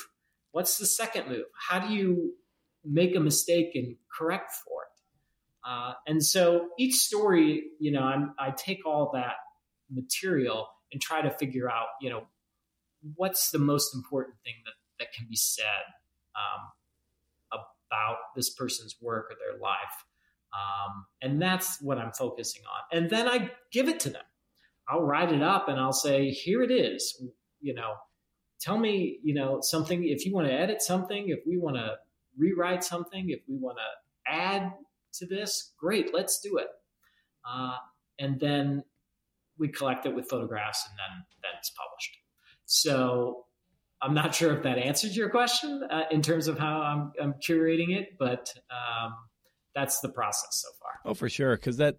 [0.52, 2.34] what's the second move how do you
[2.84, 8.34] make a mistake and correct for it uh, and so each story you know I'm,
[8.38, 9.34] i take all that
[9.90, 12.26] material and try to figure out you know
[13.14, 15.64] what's the most important thing that, that can be said
[16.34, 20.05] um, about this person's work or their life
[20.56, 24.22] um, and that's what i'm focusing on and then i give it to them
[24.88, 27.22] i'll write it up and i'll say here it is
[27.60, 27.94] you know
[28.60, 31.96] tell me, you know, something, if you want to edit something, if we want to
[32.36, 34.72] rewrite something, if we want to add
[35.14, 36.68] to this, great, let's do it.
[37.48, 37.76] Uh,
[38.18, 38.82] and then
[39.58, 42.16] we collect it with photographs and then, then it's published.
[42.66, 43.44] So
[44.02, 47.34] I'm not sure if that answers your question uh, in terms of how I'm, I'm
[47.34, 49.14] curating it, but um,
[49.76, 50.90] that's the process so far.
[51.04, 51.56] Oh, for sure.
[51.56, 51.98] Cause that,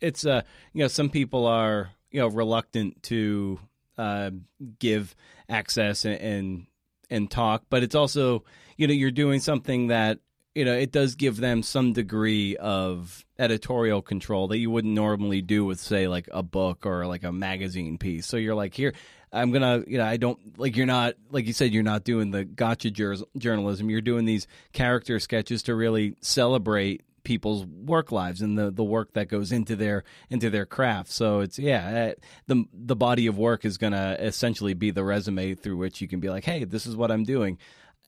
[0.00, 3.60] it's, uh, you know, some people are, you know, reluctant to
[3.98, 4.30] uh,
[4.78, 5.14] give
[5.48, 6.66] access and, and
[7.10, 8.44] and talk, but it's also
[8.76, 10.20] you know you're doing something that
[10.54, 15.42] you know it does give them some degree of editorial control that you wouldn't normally
[15.42, 18.26] do with say like a book or like a magazine piece.
[18.26, 18.94] So you're like here.
[19.32, 22.32] I'm gonna, you know, I don't like you're not like you said you're not doing
[22.32, 23.88] the gotcha jur- journalism.
[23.88, 29.12] You're doing these character sketches to really celebrate people's work lives and the, the work
[29.14, 31.10] that goes into their into their craft.
[31.10, 35.04] So it's yeah, uh, the the body of work is going to essentially be the
[35.04, 37.58] resume through which you can be like, "Hey, this is what I'm doing.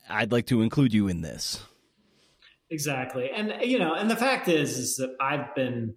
[0.09, 1.63] I'd like to include you in this."
[2.69, 3.29] Exactly.
[3.29, 5.95] And you know, and the fact is is that I've been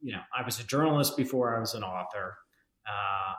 [0.00, 2.36] you know, I was a journalist before I was an author.
[2.86, 3.34] Uh,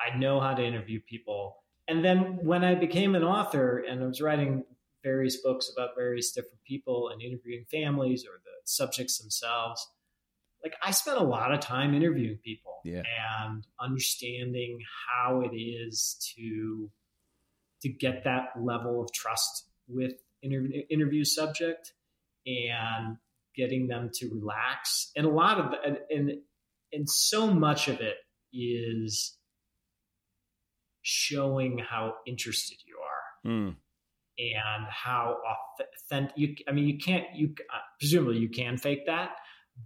[0.00, 1.56] I know how to interview people.
[1.88, 4.64] And then when I became an author and I was writing
[5.04, 9.86] various books about various different people and interviewing families or the subjects themselves,
[10.64, 13.02] like I spent a lot of time interviewing people yeah.
[13.46, 16.90] and understanding how it is to
[17.82, 20.12] to get that level of trust with
[20.42, 21.92] interview, interview subject
[22.46, 23.18] and
[23.54, 25.10] getting them to relax.
[25.14, 26.30] And a lot of and and,
[26.92, 28.16] and so much of it
[28.52, 29.36] is
[31.02, 33.50] showing how interested you are.
[33.50, 33.76] Mm.
[34.36, 35.36] And how
[36.10, 39.30] authentic you, I mean, you can't, you uh, presumably you can fake that,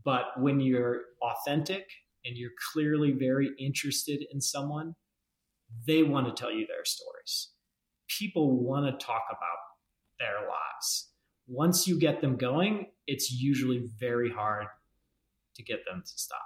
[0.04, 1.86] but when you're authentic
[2.24, 4.94] and you're clearly very interested in someone,
[5.86, 7.50] they want to tell you their stories.
[8.18, 9.58] People want to talk about
[10.18, 11.10] their lives.
[11.46, 14.66] Once you get them going, it's usually very hard
[15.56, 16.40] to get them to stop.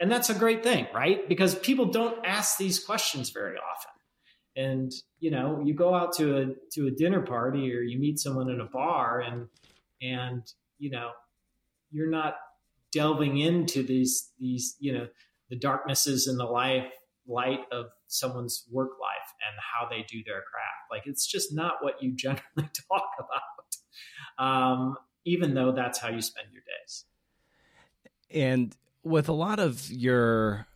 [0.00, 1.28] And that's a great thing, right?
[1.28, 3.91] Because people don't ask these questions very often.
[4.56, 8.18] And you know, you go out to a to a dinner party or you meet
[8.18, 9.48] someone in a bar and
[10.00, 10.42] and
[10.78, 11.10] you know,
[11.90, 12.36] you're not
[12.92, 15.08] delving into these these, you know,
[15.50, 16.92] the darknesses in the life
[17.26, 20.90] light of someone's work life and how they do their craft.
[20.90, 24.44] Like it's just not what you generally talk about.
[24.44, 27.04] Um, even though that's how you spend your days.
[28.30, 30.66] And with a lot of your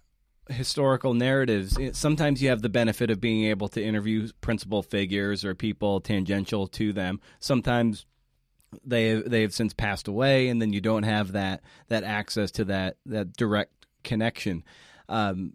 [0.49, 5.55] historical narratives, sometimes you have the benefit of being able to interview principal figures or
[5.55, 7.21] people tangential to them.
[7.41, 8.07] Sometimes
[8.85, 12.65] they they have since passed away, and then you don't have that that access to
[12.67, 14.65] that that direct connection.
[15.09, 15.55] Um,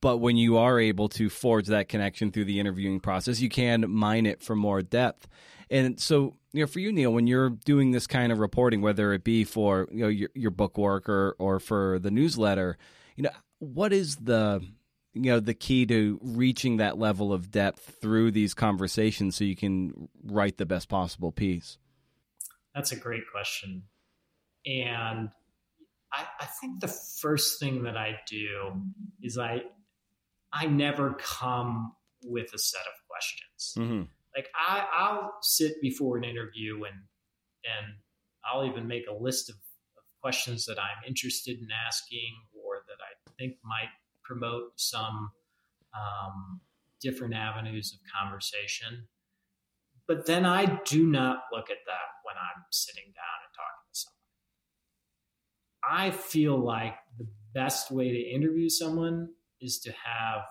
[0.00, 3.88] but when you are able to forge that connection through the interviewing process, you can
[3.88, 5.28] mine it for more depth.
[5.70, 9.12] And so, you know, for you, Neal, when you're doing this kind of reporting, whether
[9.12, 12.76] it be for you know your, your book work or or for the newsletter,
[13.16, 13.30] you know,
[13.62, 14.60] what is the
[15.14, 19.56] you know the key to reaching that level of depth through these conversations so you
[19.56, 21.78] can write the best possible piece?
[22.74, 23.84] That's a great question,
[24.66, 25.28] and
[26.12, 28.80] I, I think the first thing that I do
[29.22, 29.62] is I
[30.52, 31.92] I never come
[32.24, 33.74] with a set of questions.
[33.78, 34.02] Mm-hmm
[34.36, 36.96] like I, I'll sit before an interview and
[37.64, 37.94] and
[38.44, 42.51] I'll even make a list of, of questions that I'm interested in asking or that
[42.51, 42.51] I
[43.38, 43.90] think might
[44.22, 45.30] promote some
[45.94, 46.60] um,
[47.00, 49.08] different avenues of conversation.
[50.06, 53.98] But then I do not look at that when I'm sitting down and talking to
[53.98, 54.20] someone.
[55.84, 59.28] I feel like the best way to interview someone
[59.60, 60.42] is to have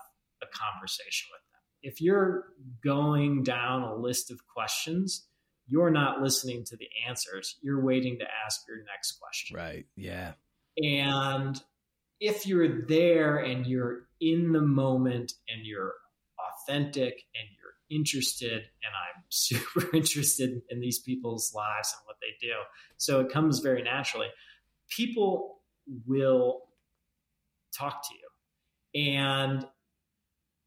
[0.42, 1.60] a conversation with them.
[1.82, 2.44] if you're
[2.82, 5.26] going down a list of questions,
[5.66, 7.56] you're not listening to the answers.
[7.62, 9.56] You're waiting to ask your next question.
[9.56, 9.86] Right.
[9.96, 10.32] Yeah.
[10.76, 11.60] And
[12.22, 15.92] if you're there and you're in the moment and you're
[16.38, 22.46] authentic and you're interested, and I'm super interested in these people's lives and what they
[22.46, 22.54] do.
[22.96, 24.28] So it comes very naturally.
[24.88, 25.58] People
[26.06, 26.60] will
[27.76, 29.10] talk to you.
[29.10, 29.66] And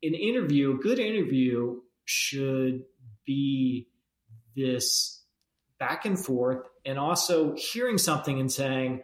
[0.04, 2.84] an interview, a good interview should
[3.26, 3.88] be
[4.58, 5.24] this
[5.80, 9.04] back and forth and also hearing something and saying,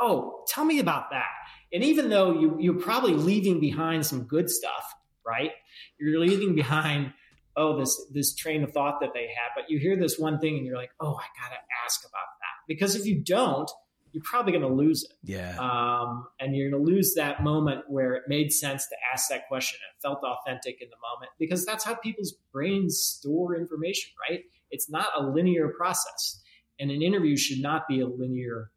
[0.00, 1.26] Oh, tell me about that.
[1.72, 4.94] And even though you, you're probably leaving behind some good stuff,
[5.26, 5.50] right?
[5.98, 7.12] You're leaving behind,
[7.56, 10.56] oh, this this train of thought that they had, but you hear this one thing
[10.56, 12.66] and you're like, oh, I gotta ask about that.
[12.66, 13.70] Because if you don't,
[14.12, 15.12] you're probably going to lose it.
[15.22, 15.56] Yeah.
[15.58, 19.48] Um, and you're going to lose that moment where it made sense to ask that
[19.48, 24.44] question and felt authentic in the moment because that's how people's brains store information, right?
[24.70, 26.40] It's not a linear process.
[26.80, 28.70] And an interview should not be a linear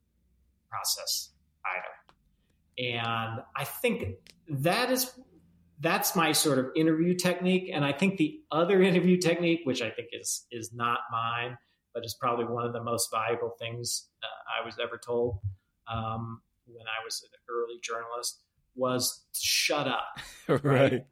[0.69, 1.29] process.
[2.81, 4.15] And I think
[4.49, 5.11] that is
[5.79, 7.69] that's my sort of interview technique.
[7.73, 11.57] And I think the other interview technique, which I think is is not mine,
[11.93, 15.39] but is probably one of the most valuable things uh, I was ever told
[15.91, 18.41] um, when I was an early journalist
[18.75, 20.17] was shut up,
[20.47, 20.63] right.
[20.63, 21.05] right,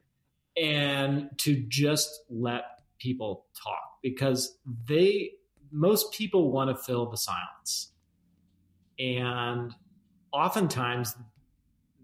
[0.58, 2.64] and to just let
[3.00, 4.58] people talk because
[4.88, 5.32] they
[5.72, 7.92] most people want to fill the silence,
[8.98, 9.76] and
[10.32, 11.16] oftentimes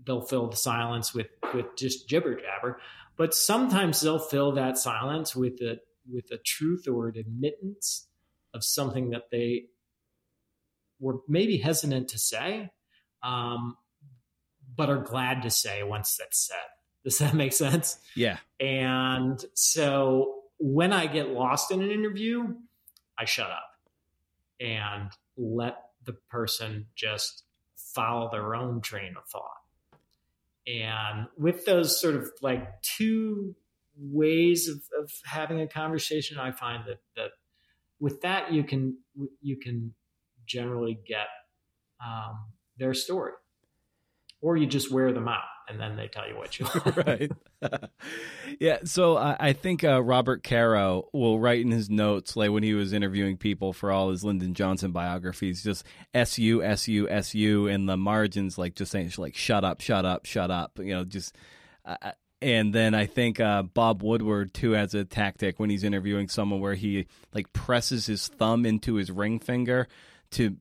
[0.05, 2.79] they'll fill the silence with with just jibber jabber,
[3.17, 5.79] but sometimes they'll fill that silence with a
[6.11, 8.07] with a truth or an admittance
[8.53, 9.65] of something that they
[10.99, 12.69] were maybe hesitant to say,
[13.23, 13.75] um,
[14.75, 16.55] but are glad to say once that's said.
[17.03, 17.99] Does that make sense?
[18.15, 18.37] Yeah.
[18.59, 22.55] And so when I get lost in an interview,
[23.17, 23.69] I shut up
[24.59, 27.43] and let the person just
[27.75, 29.64] follow their own train of thought.
[30.67, 33.55] And with those sort of like two
[33.97, 37.31] ways of, of having a conversation, I find that that
[37.99, 38.97] with that you can
[39.41, 39.93] you can
[40.47, 41.27] generally get
[42.03, 43.33] um, their story,
[44.41, 47.07] or you just wear them out and then they tell you what you want.
[47.07, 47.31] right.
[48.59, 48.79] yeah.
[48.83, 52.73] So I, I think uh, Robert Caro will write in his notes, like when he
[52.73, 57.33] was interviewing people for all his Lyndon Johnson biographies, just S U S U S
[57.35, 60.79] U in the margins, like just saying like shut up, shut up, shut up.
[60.79, 61.35] You know, just.
[61.83, 62.11] Uh,
[62.41, 66.59] and then I think uh, Bob Woodward too has a tactic when he's interviewing someone
[66.59, 69.87] where he like presses his thumb into his ring finger
[70.31, 70.57] to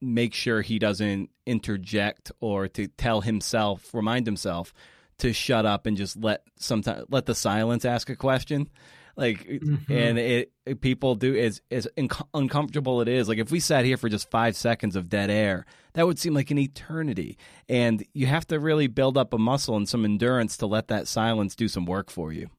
[0.00, 4.72] make sure he doesn't interject or to tell himself, remind himself
[5.18, 8.68] to shut up and just let sometimes let the silence ask a question.
[9.16, 9.92] Like, mm-hmm.
[9.92, 13.28] and it, it, people do as as inc- uncomfortable it is.
[13.28, 16.34] Like, if we sat here for just five seconds of dead air, that would seem
[16.34, 17.36] like an eternity.
[17.68, 21.08] And you have to really build up a muscle and some endurance to let that
[21.08, 22.50] silence do some work for you.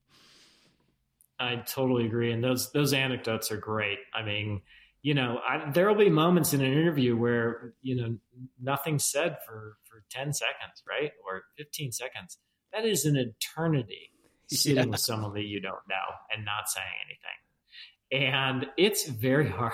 [1.40, 4.00] I totally agree, and those those anecdotes are great.
[4.14, 4.62] I mean,
[5.02, 5.40] you know,
[5.74, 8.18] there will be moments in an interview where you know
[8.62, 12.38] nothing's said for for ten seconds, right, or fifteen seconds.
[12.74, 14.12] That is an eternity
[14.50, 14.86] sitting yeah.
[14.86, 15.96] with someone that you don't know
[16.34, 19.74] and not saying anything, and it's very hard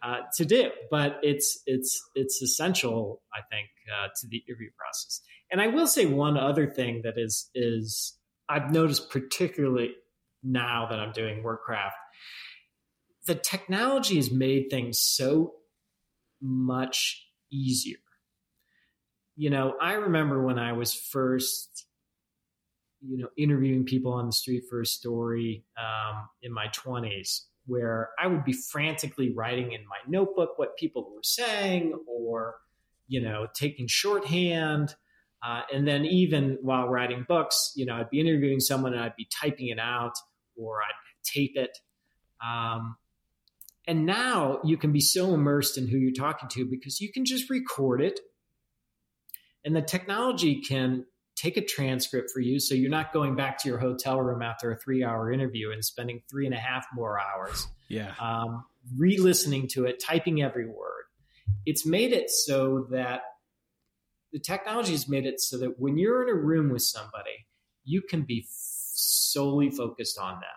[0.02, 0.72] uh, to do.
[0.90, 5.22] But it's it's it's essential, I think, uh, to the interview process.
[5.52, 8.18] And I will say one other thing that is is
[8.50, 9.92] I've noticed particularly
[10.42, 11.92] now that I'm doing Workcraft
[13.26, 15.54] the technology has made things so
[16.42, 17.98] much easier.
[19.36, 21.88] You know, I remember when I was first,
[23.02, 28.10] you know, interviewing people on the street for a story um, in my 20s, where
[28.20, 32.56] I would be frantically writing in my notebook what people were saying or,
[33.08, 34.96] you know, taking shorthand.
[35.42, 39.16] Uh, and then even while writing books, you know, I'd be interviewing someone and I'd
[39.16, 40.14] be typing it out
[40.56, 40.94] or I'd
[41.24, 41.78] tape it.
[42.46, 42.98] Um,
[43.88, 47.26] and now you can be so immersed in who you're talking to because you can
[47.26, 48.20] just record it.
[49.66, 51.06] And the technology can
[51.36, 52.60] take a transcript for you.
[52.60, 55.84] So you're not going back to your hotel room after a three hour interview and
[55.84, 57.68] spending three and a half more hours.
[57.90, 58.14] Yeah.
[58.20, 58.66] Um,
[58.98, 61.04] re listening to it, typing every word.
[61.66, 63.22] It's made it so that
[64.32, 67.48] the technology has made it so that when you're in a room with somebody,
[67.84, 70.50] you can be solely focused on them.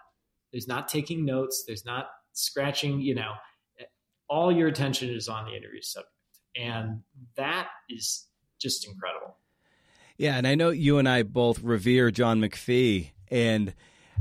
[0.53, 3.33] There's not taking notes, there's not scratching, you know,
[4.29, 6.13] all your attention is on the interview subject.
[6.57, 7.01] And
[7.37, 8.27] that is
[8.61, 9.37] just incredible.
[10.17, 13.75] Yeah, and I know you and I both revere John McPhee and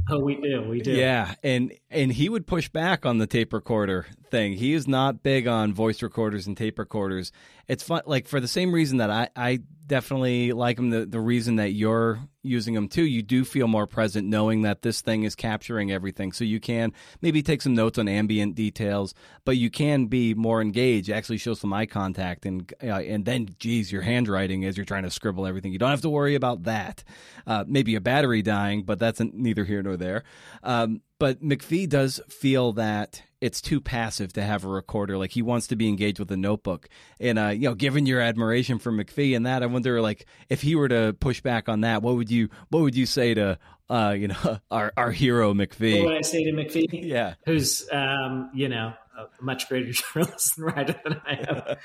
[0.10, 0.92] Oh, we do, we do.
[0.92, 4.06] Yeah, and and he would push back on the tape recorder
[4.36, 4.54] thing.
[4.54, 7.32] He is not big on voice recorders and tape recorders.
[7.68, 10.90] It's fun, like for the same reason that I I definitely like him.
[10.90, 14.82] The the reason that you're using them too, you do feel more present knowing that
[14.82, 16.32] this thing is capturing everything.
[16.34, 19.16] So you can maybe take some notes on ambient details,
[19.46, 21.10] but you can be more engaged.
[21.10, 25.04] Actually, show some eye contact, and uh, and then, geez, your handwriting as you're trying
[25.04, 25.72] to scribble everything.
[25.72, 27.04] You don't have to worry about that.
[27.48, 30.24] Uh, maybe a battery dying, but that's neither here nor there.
[30.62, 35.18] Um, but McPhee does feel that it's too passive to have a recorder.
[35.18, 36.90] Like he wants to be engaged with a notebook.
[37.20, 40.62] And uh, you know, given your admiration for McPhee and that, I wonder like if
[40.62, 43.60] he were to push back on that, what would you what would you say to
[43.90, 46.02] uh, you know, our our hero McPhee?
[46.02, 46.88] What would I say to McPhee?
[47.04, 47.36] yeah.
[47.46, 51.78] Who's um, you know, a much greater journalist and writer than I am.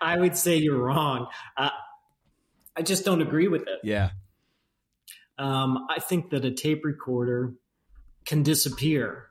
[0.00, 1.28] I would say you're wrong.
[1.56, 1.70] Uh,
[2.76, 3.80] I just don't agree with it.
[3.82, 4.10] Yeah.
[5.36, 7.54] Um, I think that a tape recorder
[8.24, 9.30] can disappear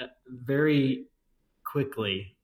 [0.00, 1.06] uh, very
[1.70, 2.36] quickly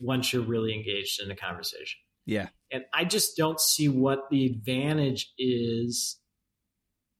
[0.00, 2.00] once you're really engaged in a conversation.
[2.26, 2.48] Yeah.
[2.70, 6.18] And I just don't see what the advantage is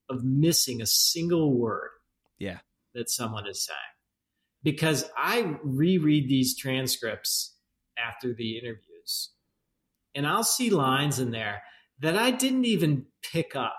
[0.09, 1.91] of missing a single word.
[2.39, 2.59] Yeah.
[2.95, 3.79] That someone is saying.
[4.63, 7.57] Because I reread these transcripts
[7.99, 9.31] after the interviews
[10.15, 11.63] and I'll see lines in there
[12.01, 13.77] that I didn't even pick up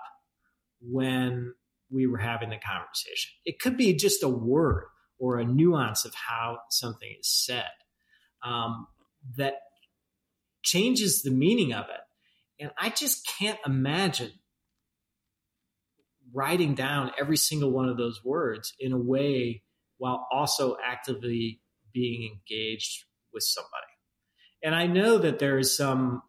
[0.82, 1.53] when
[1.93, 3.31] we were having the conversation.
[3.45, 4.85] It could be just a word
[5.19, 7.69] or a nuance of how something is said
[8.43, 8.87] um,
[9.37, 9.55] that
[10.63, 12.63] changes the meaning of it.
[12.63, 14.31] And I just can't imagine
[16.33, 19.63] writing down every single one of those words in a way
[19.97, 21.61] while also actively
[21.93, 23.71] being engaged with somebody.
[24.63, 26.23] And I know that there is some,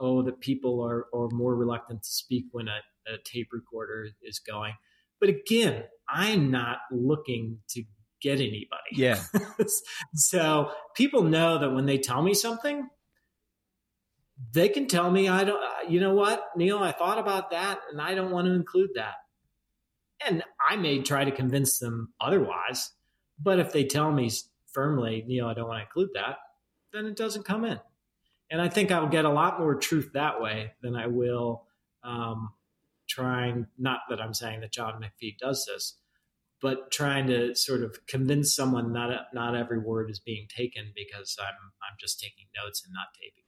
[0.00, 2.80] oh, that people are, are more reluctant to speak when a,
[3.12, 4.74] a tape recorder is going.
[5.20, 7.82] But again, I'm not looking to
[8.20, 8.66] get anybody.
[8.92, 9.22] Yeah.
[10.14, 12.88] so people know that when they tell me something,
[14.52, 18.00] they can tell me, I don't, you know what, Neal, I thought about that and
[18.00, 19.14] I don't want to include that.
[20.26, 22.90] And I may try to convince them otherwise.
[23.38, 24.30] But if they tell me
[24.72, 26.36] firmly, Neal, I don't want to include that,
[26.92, 27.80] then it doesn't come in.
[28.50, 31.64] And I think I'll get a lot more truth that way than I will
[32.04, 32.50] um,
[33.08, 35.98] trying, not that I'm saying that John McPhee does this,
[36.60, 41.36] but trying to sort of convince someone not not every word is being taken because
[41.40, 43.44] I'm I'm just taking notes and not taping.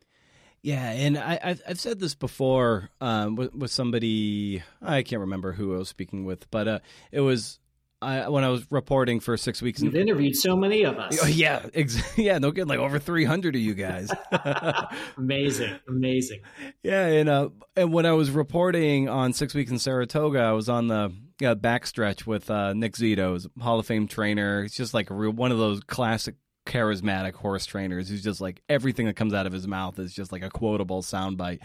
[0.61, 5.53] Yeah, and I, have I've said this before um, with, with, somebody I can't remember
[5.53, 6.79] who I was speaking with, but uh,
[7.13, 7.61] it was
[8.01, 9.83] I, when I was reporting for six weeks.
[9.83, 11.19] You've in, interviewed so many of us.
[11.23, 14.11] Oh, yeah, ex- yeah, no get like over three hundred of you guys.
[15.17, 16.41] amazing, amazing.
[16.83, 20.69] Yeah, and uh, and when I was reporting on Six Weeks in Saratoga, I was
[20.69, 24.63] on the yeah, backstretch with uh, Nick Zito, Hall of Fame trainer.
[24.63, 26.37] He's just like a real one of those classic
[26.67, 30.31] charismatic horse trainers who's just like everything that comes out of his mouth is just
[30.31, 31.61] like a quotable soundbite.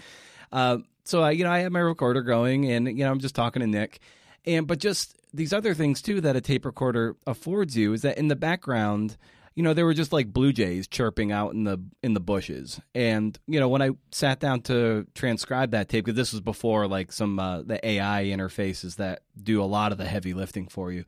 [0.51, 3.35] Uh, so I, you know, I had my recorder going, and you know, I'm just
[3.35, 3.99] talking to Nick,
[4.45, 8.17] and but just these other things too that a tape recorder affords you is that
[8.17, 9.17] in the background
[9.55, 12.79] you know there were just like blue jays chirping out in the in the bushes.
[12.95, 16.87] And you know when i sat down to transcribe that tape because this was before
[16.87, 20.91] like some uh, the ai interfaces that do a lot of the heavy lifting for
[20.91, 21.05] you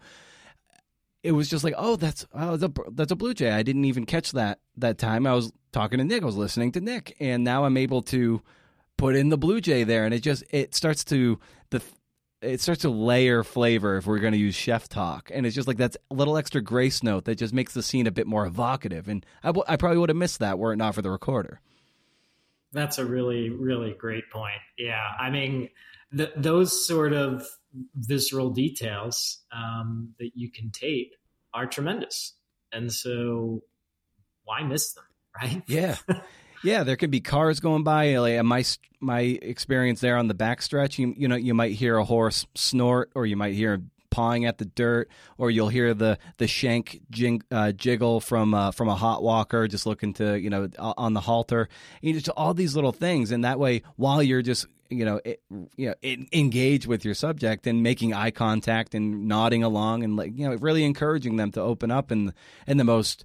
[1.23, 3.49] it was just like oh that's oh, that's a, that's a blue jay.
[3.49, 5.26] I didn't even catch that that time.
[5.26, 6.21] I was talking to nick.
[6.21, 7.15] I was listening to nick.
[7.19, 8.41] And now i'm able to
[8.97, 10.05] put in the blue jay there.
[10.05, 11.39] And it just it starts to
[11.71, 11.82] the
[12.41, 15.31] it starts to layer flavor if we're going to use chef talk.
[15.33, 18.07] And it's just like that's a little extra grace note that just makes the scene
[18.07, 19.07] a bit more evocative.
[19.07, 21.61] And I, w- I probably would have missed that were it not for the recorder.
[22.71, 24.59] That's a really really great point.
[24.77, 25.69] Yeah i mean
[26.15, 27.47] th- those sort of
[27.95, 31.13] visceral details um, that you can tape
[31.53, 32.33] are tremendous.
[32.71, 33.63] And so
[34.43, 35.03] why miss them
[35.41, 35.63] right?
[35.67, 35.95] Yeah
[36.66, 38.18] Yeah, there could be cars going by.
[38.18, 38.63] Like my
[38.99, 43.11] my experience there on the backstretch, you you know you might hear a horse snort,
[43.13, 45.07] or you might hear pawing at the dirt,
[45.38, 49.68] or you'll hear the the shank jing, uh, jiggle from uh, from a hot walker
[49.68, 51.70] just looking to you know on the halter.
[52.01, 55.41] You just all these little things, and that way, while you're just you know it,
[55.76, 60.16] you know it, engage with your subject and making eye contact and nodding along and
[60.16, 62.34] like you know really encouraging them to open up in
[62.66, 63.24] in the most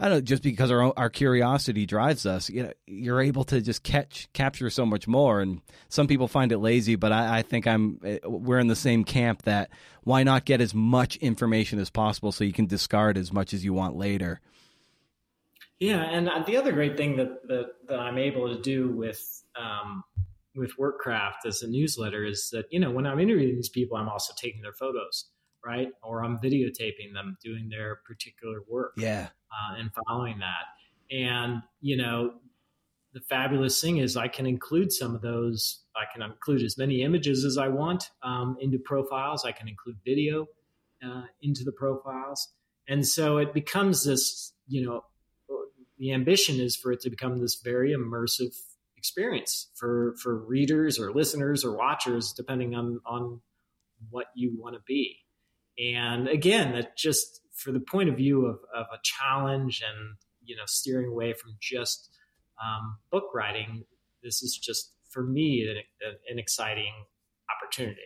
[0.00, 3.60] I don't know, just because our our curiosity drives us, you know, you're able to
[3.60, 5.40] just catch capture so much more.
[5.40, 8.76] And some people find it lazy, but I, I think I'm eh, we're in the
[8.76, 9.70] same camp that
[10.04, 13.64] why not get as much information as possible so you can discard as much as
[13.64, 14.40] you want later.
[15.80, 19.42] Yeah, and uh, the other great thing that that, that I'm able to do with
[19.60, 20.04] um,
[20.54, 24.08] with Workcraft as a newsletter is that you know when I'm interviewing these people, I'm
[24.08, 25.30] also taking their photos
[25.64, 25.88] right?
[26.02, 28.94] Or I'm videotaping them doing their particular work.
[28.96, 29.28] Yeah.
[29.50, 31.14] Uh, and following that.
[31.14, 32.34] And, you know,
[33.14, 35.82] the fabulous thing is I can include some of those.
[35.96, 39.46] I can include as many images as I want um, into profiles.
[39.46, 40.46] I can include video
[41.02, 42.48] uh, into the profiles.
[42.86, 45.04] And so it becomes this, you know,
[45.98, 48.54] the ambition is for it to become this very immersive
[48.96, 53.40] experience for, for readers or listeners or watchers, depending on, on
[54.10, 55.16] what you want to be.
[55.78, 60.56] And again, that just for the point of view of, of a challenge and you
[60.56, 62.10] know steering away from just
[62.62, 63.84] um, book writing,
[64.22, 66.92] this is just for me an, an exciting
[67.54, 68.00] opportunity.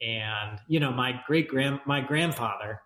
[0.00, 2.80] And you know, my great grand my grandfather,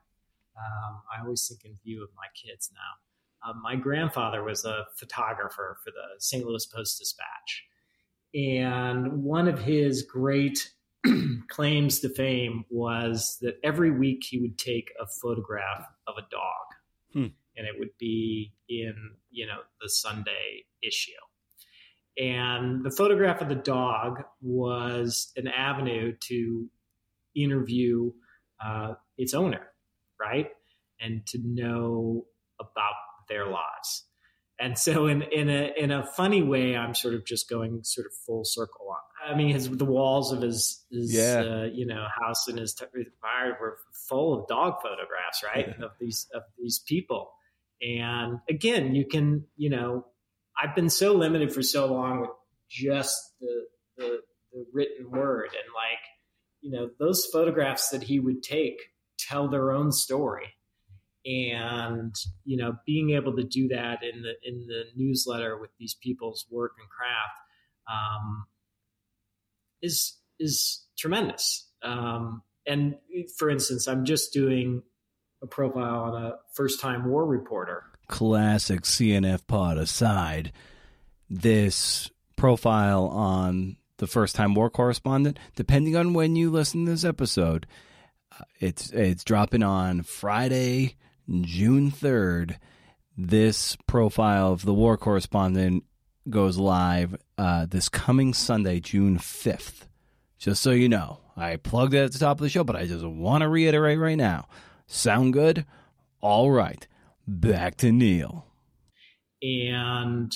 [0.57, 3.51] um, I always think in view of my kids now.
[3.51, 6.45] Uh, my grandfather was a photographer for the St.
[6.45, 7.65] Louis Post Dispatch,
[8.35, 10.71] and one of his great
[11.49, 16.67] claims to fame was that every week he would take a photograph of a dog,
[17.13, 17.35] hmm.
[17.57, 18.95] and it would be in
[19.31, 21.13] you know the Sunday issue.
[22.19, 26.71] And the photograph of the dog was an avenue to
[27.35, 28.13] interview
[28.65, 29.67] uh, its owner,
[30.19, 30.49] right,
[30.99, 32.25] and to know
[32.59, 32.95] about
[33.29, 34.05] their lives.
[34.59, 38.07] And so, in in a in a funny way, I'm sort of just going sort
[38.07, 41.41] of full circle on I mean, his the walls of his, his yeah.
[41.41, 42.75] uh, you know house and his
[43.21, 45.85] fire were full of dog photographs, right, yeah.
[45.85, 47.33] of these of these people.
[47.83, 50.07] And again, you can you know,
[50.57, 52.31] I've been so limited for so long with
[52.71, 53.65] just the
[53.97, 54.21] the,
[54.53, 55.99] the written word, and like
[56.61, 58.79] you know, those photographs that he would take
[59.19, 60.55] tell their own story.
[61.25, 62.15] and
[62.45, 66.47] you know being able to do that in the in the newsletter with these people's
[66.51, 67.41] work and craft
[67.91, 68.47] um,
[69.83, 71.69] is is tremendous.
[71.83, 72.97] Um, and
[73.39, 74.83] for instance, I'm just doing
[75.43, 77.85] a profile on a first time war reporter.
[78.09, 80.53] Classic CNF pod aside,
[81.29, 87.05] this profile on the first time war correspondent, depending on when you listen to this
[87.05, 87.67] episode,
[88.39, 90.97] uh, it's it's dropping on Friday,
[91.29, 92.57] June 3rd.
[93.19, 95.85] This profile of the war correspondent
[96.29, 99.87] goes live uh, this coming Sunday, June 5th.
[100.39, 102.87] Just so you know, I plugged it at the top of the show, but I
[102.87, 104.49] just want to reiterate right now.
[104.87, 105.65] Sound good?
[106.21, 106.87] All right.
[107.27, 108.47] Back to Neal.
[109.43, 110.33] And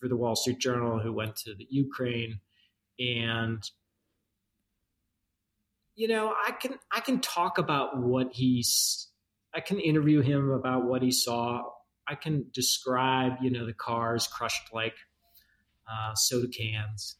[0.00, 2.40] for the Wall Street Journal, who went to the Ukraine,
[2.98, 3.62] and
[5.94, 9.08] you know, I can I can talk about what he's.
[9.54, 11.62] I can interview him about what he saw.
[12.06, 14.94] I can describe, you know, the cars crushed like
[15.90, 17.16] uh, soda cans.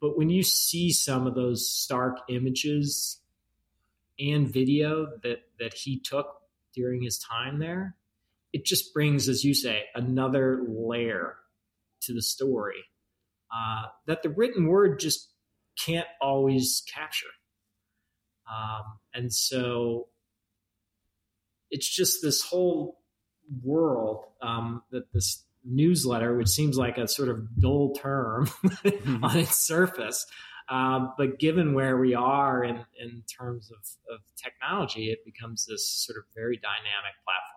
[0.00, 3.20] But when you see some of those stark images
[4.18, 6.26] and video that that he took
[6.74, 7.96] during his time there,
[8.52, 11.36] it just brings, as you say, another layer
[12.02, 12.84] to the story
[13.52, 15.28] uh, that the written word just
[15.78, 17.26] can't always capture.
[18.50, 20.08] Um, and so
[21.70, 22.98] it's just this whole
[23.62, 29.24] world um, that this newsletter, which seems like a sort of dull term mm-hmm.
[29.24, 30.26] on its surface.
[30.68, 35.88] Um, but given where we are in, in terms of, of technology, it becomes this
[35.88, 37.51] sort of very dynamic platform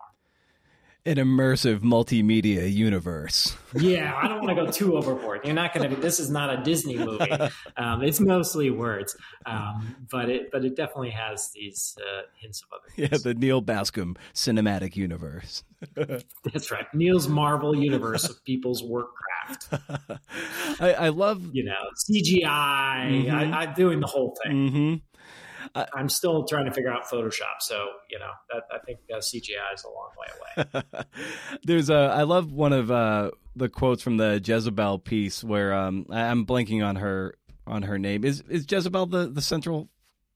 [1.06, 3.56] an immersive multimedia universe.
[3.74, 5.42] yeah, I don't want to go too overboard.
[5.44, 5.96] You're not going to.
[5.96, 7.30] This is not a Disney movie.
[7.78, 12.68] Um, it's mostly words, um, but it but it definitely has these uh, hints of
[12.72, 12.90] other.
[12.90, 13.10] Things.
[13.12, 15.62] Yeah, the Neal Bascomb cinematic universe.
[15.94, 19.68] That's right, Neal's Marvel universe of people's work craft.
[20.80, 21.74] I, I, love you know
[22.10, 22.44] CGI.
[22.44, 23.54] Mm-hmm.
[23.54, 24.52] I, am doing the whole thing.
[24.52, 24.94] Mm-hmm.
[25.74, 27.60] I, am still trying to figure out Photoshop.
[27.60, 31.04] So you know, that, I think uh, CGI is a long way away.
[31.64, 32.12] There's a.
[32.14, 36.86] I love one of uh, the quotes from the Jezebel piece where um, I'm blanking
[36.86, 37.36] on her
[37.66, 38.24] on her name.
[38.24, 39.88] Is is Jezebel the the central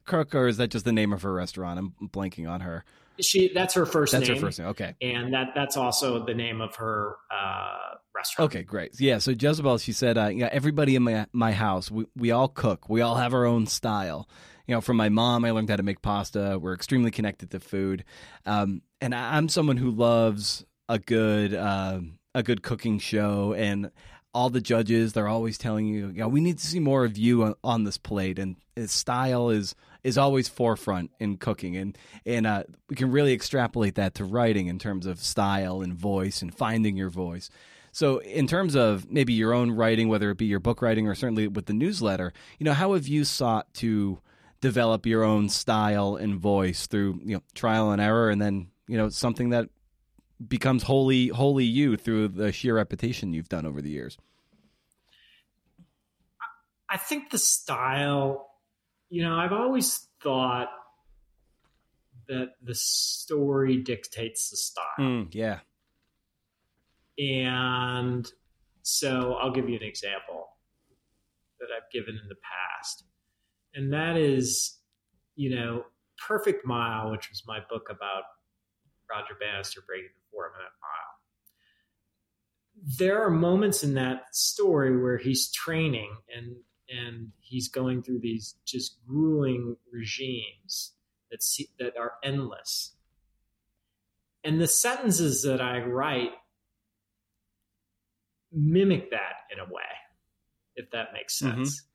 [0.06, 1.78] cook, or is that just the name of her restaurant?
[1.78, 2.84] I'm blanking on her.
[3.20, 4.34] She that's her first that's name.
[4.34, 4.68] That's her first name.
[4.68, 8.50] Okay, and that that's also the name of her uh, restaurant.
[8.50, 8.98] Okay, great.
[8.98, 12.48] Yeah, so Jezebel, she said, uh, yeah, everybody in my my house, we we all
[12.48, 12.88] cook.
[12.88, 14.28] We all have our own style
[14.70, 16.56] you know, from my mom, I learned how to make pasta.
[16.56, 18.04] We're extremely connected to food,
[18.46, 21.98] um, and I'm someone who loves a good uh,
[22.36, 23.52] a good cooking show.
[23.52, 23.90] And
[24.32, 27.18] all the judges, they're always telling you, you know, we need to see more of
[27.18, 28.38] you on, on this plate.
[28.38, 28.54] And
[28.88, 34.14] style is is always forefront in cooking, and and uh, we can really extrapolate that
[34.14, 37.50] to writing in terms of style and voice and finding your voice.
[37.90, 41.16] So, in terms of maybe your own writing, whether it be your book writing or
[41.16, 44.20] certainly with the newsletter, you know, how have you sought to
[44.60, 48.96] develop your own style and voice through you know trial and error, and then you
[48.96, 49.68] know something that
[50.46, 54.18] becomes wholly wholly you through the sheer repetition you've done over the years.
[56.88, 58.50] I think the style,
[59.10, 60.70] you know, I've always thought
[62.26, 64.84] that the story dictates the style.
[64.98, 65.60] Mm, yeah.
[67.18, 68.30] And
[68.82, 70.48] so I'll give you an example
[71.60, 73.04] that I've given in the past
[73.74, 74.78] and that is,
[75.36, 75.84] you know,
[76.26, 78.24] Perfect Mile, which was my book about
[79.10, 81.18] Roger Bannister breaking the four minute mile.
[82.98, 86.56] There are moments in that story where he's training and
[86.88, 90.94] and he's going through these just grueling regimes
[91.30, 92.96] that see, that are endless.
[94.42, 96.32] And the sentences that I write
[98.52, 99.82] mimic that in a way,
[100.74, 101.58] if that makes mm-hmm.
[101.58, 101.76] sense.
[101.76, 101.89] Mm-hmm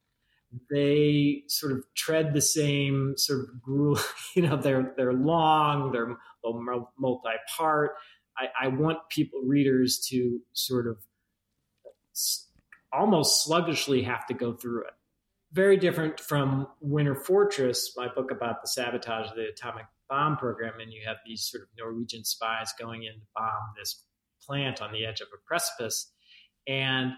[0.69, 3.99] they sort of tread the same sort of gruel.
[4.35, 6.17] You know, they're they're long, they're
[6.97, 7.91] multi-part.
[8.37, 10.97] I, I want people readers to sort of
[12.91, 14.93] almost sluggishly have to go through it.
[15.53, 20.81] Very different from Winter Fortress, my book about the sabotage of the atomic bomb program,
[20.81, 24.03] and you have these sort of Norwegian spies going in to bomb this
[24.45, 26.11] plant on the edge of a precipice,
[26.67, 27.13] and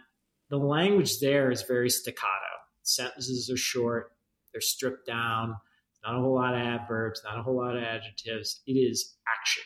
[0.49, 2.56] the language there is very staccato
[2.87, 4.13] sentences are short,
[4.51, 5.55] they're stripped down,
[6.05, 8.61] not a whole lot of adverbs, not a whole lot of adjectives.
[8.65, 9.63] It is action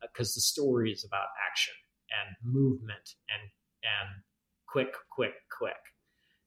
[0.00, 1.74] because uh, the story is about action
[2.10, 3.50] and movement and
[3.82, 4.22] and
[4.66, 5.74] quick, quick, quick.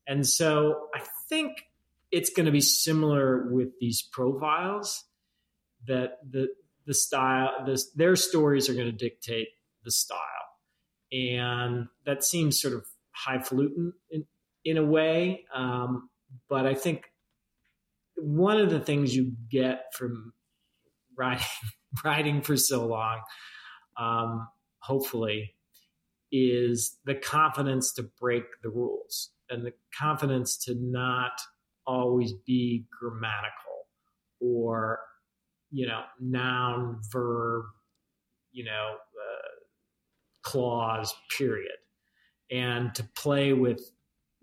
[0.07, 1.51] And so I think
[2.11, 5.03] it's going to be similar with these profiles
[5.87, 6.47] that the
[6.85, 9.49] the style, this, their stories are going to dictate
[9.83, 10.19] the style.
[11.11, 14.25] And that seems sort of highfalutin in,
[14.65, 15.45] in a way.
[15.53, 16.09] Um,
[16.49, 17.05] but I think
[18.17, 20.33] one of the things you get from
[21.17, 21.45] writing,
[22.03, 23.21] writing for so long,
[23.97, 24.47] um,
[24.79, 25.53] hopefully,
[26.31, 31.39] is the confidence to break the rules and the confidence to not
[31.87, 33.87] always be grammatical
[34.41, 34.99] or
[35.71, 37.63] you know noun verb
[38.51, 39.49] you know uh,
[40.41, 41.77] clause period
[42.51, 43.91] and to play with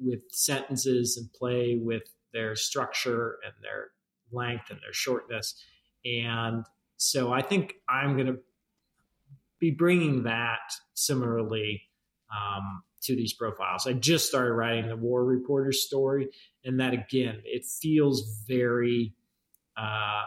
[0.05, 3.89] with sentences and play with their structure and their
[4.31, 5.55] length and their shortness
[6.05, 6.65] and
[6.97, 8.39] so i think i'm going to
[9.61, 11.83] be bringing that similarly
[12.33, 13.87] um, to these profiles.
[13.87, 16.29] I just started writing the war reporter story,
[16.65, 19.15] and that again, it feels very
[19.77, 20.25] uh,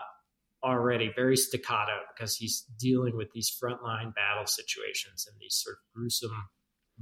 [0.63, 5.93] already very staccato because he's dealing with these frontline battle situations and these sort of
[5.93, 6.49] gruesome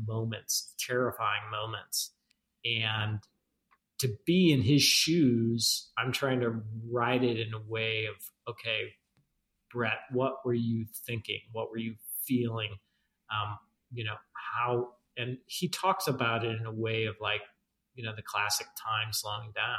[0.06, 2.14] moments, terrifying moments,
[2.66, 3.20] and
[4.00, 6.62] to be in his shoes, I'm trying to
[6.92, 8.16] write it in a way of
[8.54, 8.94] okay,
[9.72, 11.40] Brett, what were you thinking?
[11.52, 11.96] What were you
[12.26, 12.78] feeling?
[13.32, 13.58] Um,
[13.94, 17.42] you know how and he talks about it in a way of like
[17.96, 19.78] you know the classic time slowing down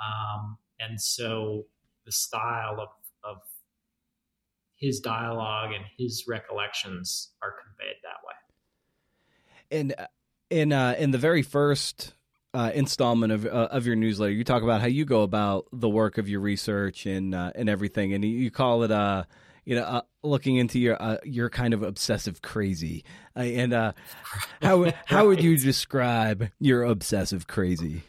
[0.00, 1.66] um, and so
[2.06, 2.88] the style of,
[3.22, 3.38] of
[4.76, 10.06] his dialogue and his recollections are conveyed that way and uh,
[10.50, 12.14] in uh, in the very first
[12.54, 15.88] uh, installment of uh, of your newsletter, you talk about how you go about the
[15.88, 19.24] work of your research and uh, and everything, and you call it uh,
[19.68, 23.04] you know, uh, looking into your uh, your kind of obsessive crazy,
[23.36, 23.92] and uh,
[24.62, 28.02] how how would you describe your obsessive crazy?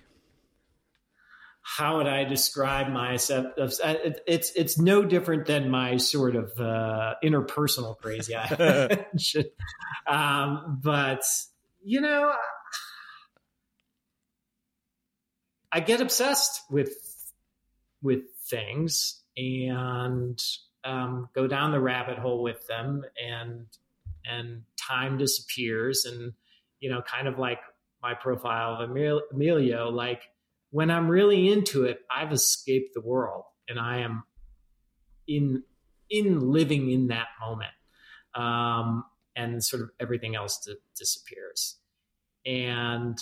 [1.62, 7.98] How would I describe my it's it's no different than my sort of uh, interpersonal
[7.98, 8.36] crazy.
[10.08, 11.24] um, but
[11.84, 12.34] you know,
[15.72, 16.94] I get obsessed with
[18.02, 20.42] with things and
[20.84, 23.66] um, go down the rabbit hole with them and
[24.26, 26.34] and time disappears and
[26.80, 27.60] you know kind of like
[28.02, 30.24] my profile of emilio like
[30.72, 34.24] when i'm really into it i've escaped the world and i am
[35.28, 35.64] in
[36.10, 37.72] in living in that moment.
[38.36, 39.06] Um,
[39.40, 41.78] and sort of everything else d- disappears.
[42.46, 43.18] And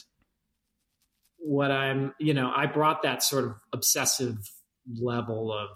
[1.39, 4.38] what i'm you know i brought that sort of obsessive
[4.99, 5.70] level of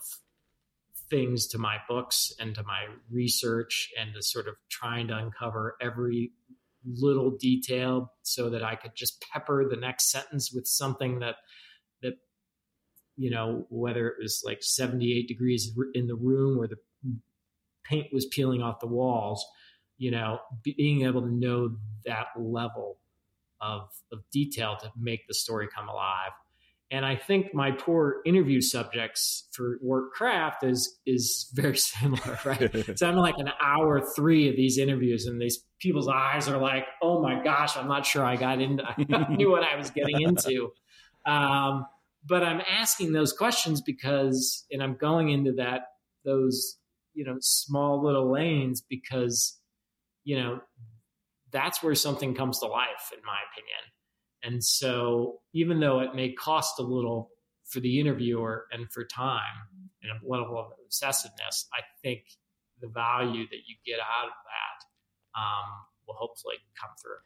[1.11, 5.75] things to my books and to my research and to sort of trying to uncover
[5.81, 6.31] every
[6.85, 11.35] little detail so that I could just pepper the next sentence with something that
[12.01, 12.13] that
[13.17, 16.77] you know whether it was like 78 degrees in the room or the
[17.83, 19.45] paint was peeling off the walls
[20.01, 21.75] you know being able to know
[22.05, 22.97] that level
[23.61, 26.31] of of detail to make the story come alive
[26.93, 32.69] and I think my poor interview subjects for work craft is is very similar, right?
[32.97, 36.85] so I'm like an hour three of these interviews, and these people's eyes are like,
[37.01, 38.83] "Oh my gosh, I'm not sure I got into,
[39.13, 40.73] I knew what I was getting into."
[41.25, 41.85] Um,
[42.27, 45.83] but I'm asking those questions because, and I'm going into that
[46.25, 46.77] those
[47.13, 49.60] you know small little lanes because
[50.23, 50.61] you know
[51.51, 53.79] that's where something comes to life, in my opinion.
[54.43, 57.29] And so, even though it may cost a little
[57.65, 59.41] for the interviewer and for time
[60.01, 62.23] and a level of obsessiveness, I think
[62.81, 65.69] the value that you get out of that um,
[66.07, 67.17] will hopefully come through.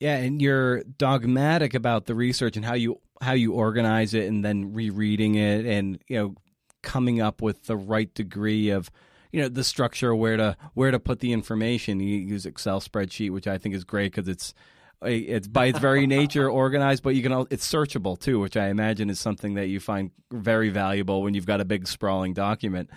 [0.00, 4.44] Yeah, and you're dogmatic about the research and how you how you organize it, and
[4.44, 6.34] then rereading it, and you know,
[6.82, 8.90] coming up with the right degree of
[9.32, 12.00] you know the structure where to where to put the information.
[12.00, 14.54] You use Excel spreadsheet, which I think is great because it's
[15.02, 19.10] it's by its very nature organized, but you can it's searchable too, which I imagine
[19.10, 22.90] is something that you find very valuable when you've got a big sprawling document.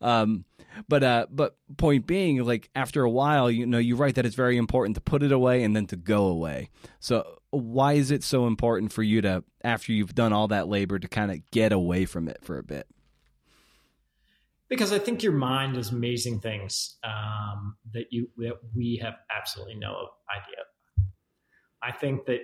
[0.00, 0.44] Um,
[0.86, 4.36] but uh, but point being, like after a while, you know, you write that it's
[4.36, 6.70] very important to put it away and then to go away.
[7.00, 10.98] So why is it so important for you to, after you've done all that labor,
[10.98, 12.86] to kind of get away from it for a bit?
[14.68, 19.76] Because I think your mind does amazing things um, that you that we have absolutely
[19.76, 20.64] no idea
[21.82, 22.40] I think that,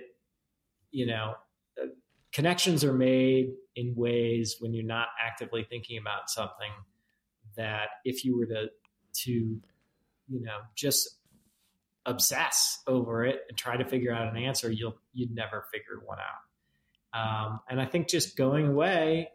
[0.91, 1.35] you know,
[1.81, 1.87] uh,
[2.31, 6.71] connections are made in ways when you're not actively thinking about something
[7.57, 8.67] that if you were to,
[9.23, 11.17] to, you know, just
[12.05, 16.19] obsess over it and try to figure out an answer, you'll, you'd never figure one
[16.19, 16.41] out.
[17.17, 19.29] Um, and I think just going away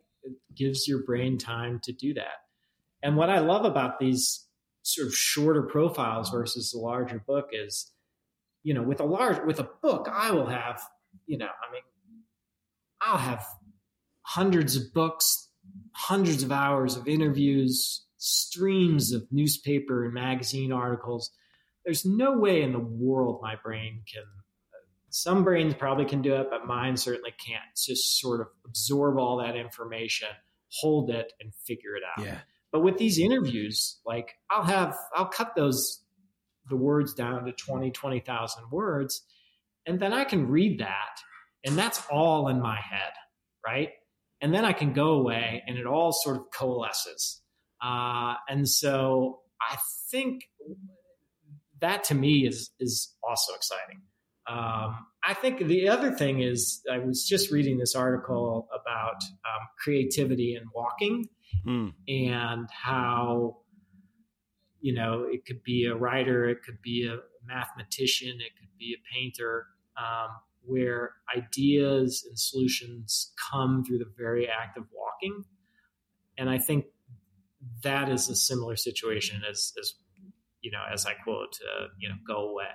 [0.54, 2.44] gives your brain time to do that.
[3.02, 4.46] And what I love about these
[4.82, 7.92] sort of shorter profiles versus the larger book is,
[8.62, 10.82] you know, with a large with a book, I will have,
[11.26, 11.82] you know, I mean,
[13.00, 13.46] I'll have
[14.22, 15.48] hundreds of books,
[15.92, 21.30] hundreds of hours of interviews, streams of newspaper and magazine articles.
[21.84, 24.24] There's no way in the world my brain can.
[25.08, 27.64] Some brains probably can do it, but mine certainly can't.
[27.74, 30.28] Just sort of absorb all that information,
[30.80, 32.24] hold it, and figure it out.
[32.24, 32.38] Yeah.
[32.72, 36.04] But with these interviews, like I'll have, I'll cut those,
[36.68, 39.22] the words down to 20, 20,000 words,
[39.86, 41.20] and then I can read that.
[41.64, 43.12] And that's all in my head,
[43.66, 43.90] right?
[44.40, 47.42] And then I can go away and it all sort of coalesces.
[47.82, 49.76] Uh, and so I
[50.10, 50.44] think
[51.80, 54.02] that to me is, is also exciting.
[54.46, 59.66] Um, I think the other thing is I was just reading this article about um,
[59.78, 61.28] creativity and walking
[61.66, 61.92] Mm.
[62.08, 63.58] and how
[64.80, 68.96] you know it could be a writer it could be a mathematician it could be
[68.96, 69.66] a painter
[69.98, 70.28] um,
[70.64, 75.44] where ideas and solutions come through the very act of walking
[76.38, 76.86] and i think
[77.82, 79.94] that is a similar situation as as
[80.62, 82.68] you know as i quote uh, you know go away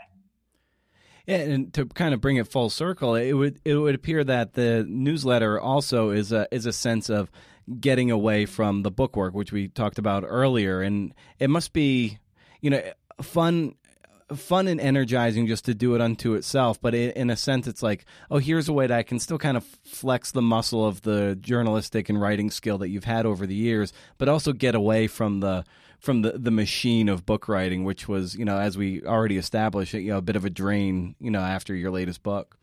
[1.28, 4.54] Yeah, and to kind of bring it full circle, it would it would appear that
[4.54, 7.32] the newsletter also is a is a sense of
[7.80, 12.20] getting away from the bookwork, which we talked about earlier, and it must be,
[12.62, 12.82] you know,
[13.24, 13.74] fun
[14.36, 16.80] fun and energizing just to do it unto itself.
[16.80, 19.58] But in a sense it's like oh here's a way that i can still kind
[19.58, 23.56] of flex the muscle of the journalistic and writing skill that you've had over the
[23.56, 25.64] years but also get away from the
[26.00, 29.94] from the, the machine of book writing which was you know as we already established
[29.94, 32.58] you know a bit of a drain you know after your latest book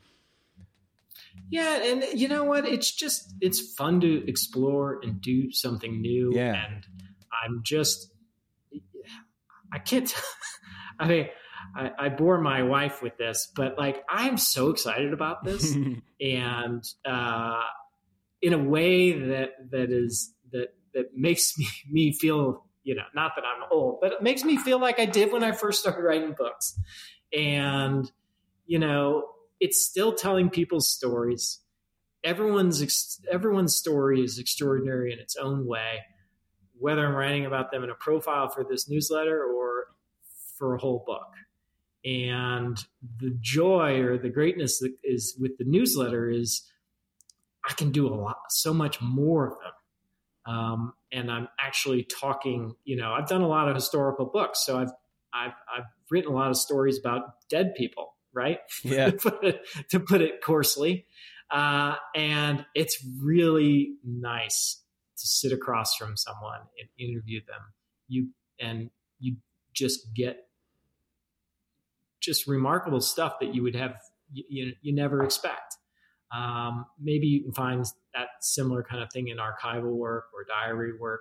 [1.50, 6.32] yeah and you know what it's just it's fun to explore and do something new
[6.34, 6.64] Yeah.
[6.66, 6.86] and
[7.44, 8.10] i'm just
[9.72, 10.14] i can't
[10.98, 11.28] i mean
[11.76, 15.74] I, I bore my wife with this but like i'm so excited about this
[16.20, 17.62] and uh,
[18.42, 23.32] in a way that that is that that makes me me feel you know not
[23.36, 26.02] that I'm old, but it makes me feel like I did when I first started
[26.02, 26.78] writing books,
[27.32, 28.10] and
[28.66, 29.28] you know
[29.60, 31.60] it's still telling people's stories.
[32.24, 36.00] Everyone's everyone's story is extraordinary in its own way,
[36.78, 39.86] whether I'm writing about them in a profile for this newsletter or
[40.58, 41.28] for a whole book.
[42.04, 42.76] And
[43.20, 46.68] the joy or the greatness that is with the newsletter is
[47.68, 49.72] I can do a lot, so much more of them.
[50.46, 54.64] Um, and I'm actually talking, you know, I've done a lot of historical books.
[54.64, 54.90] So I've,
[55.32, 58.58] I've, I've written a lot of stories about dead people, right?
[58.84, 59.10] Yeah.
[59.10, 61.06] to, put it, to put it coarsely.
[61.50, 64.82] Uh, and it's really nice
[65.18, 67.60] to sit across from someone and interview them.
[68.08, 68.28] You,
[68.58, 68.90] and
[69.20, 69.36] you
[69.72, 70.46] just get
[72.20, 73.96] just remarkable stuff that you would have
[74.32, 75.76] you, you, you never expect.
[76.34, 80.92] Um, maybe you can find that similar kind of thing in archival work or diary
[80.98, 81.20] work,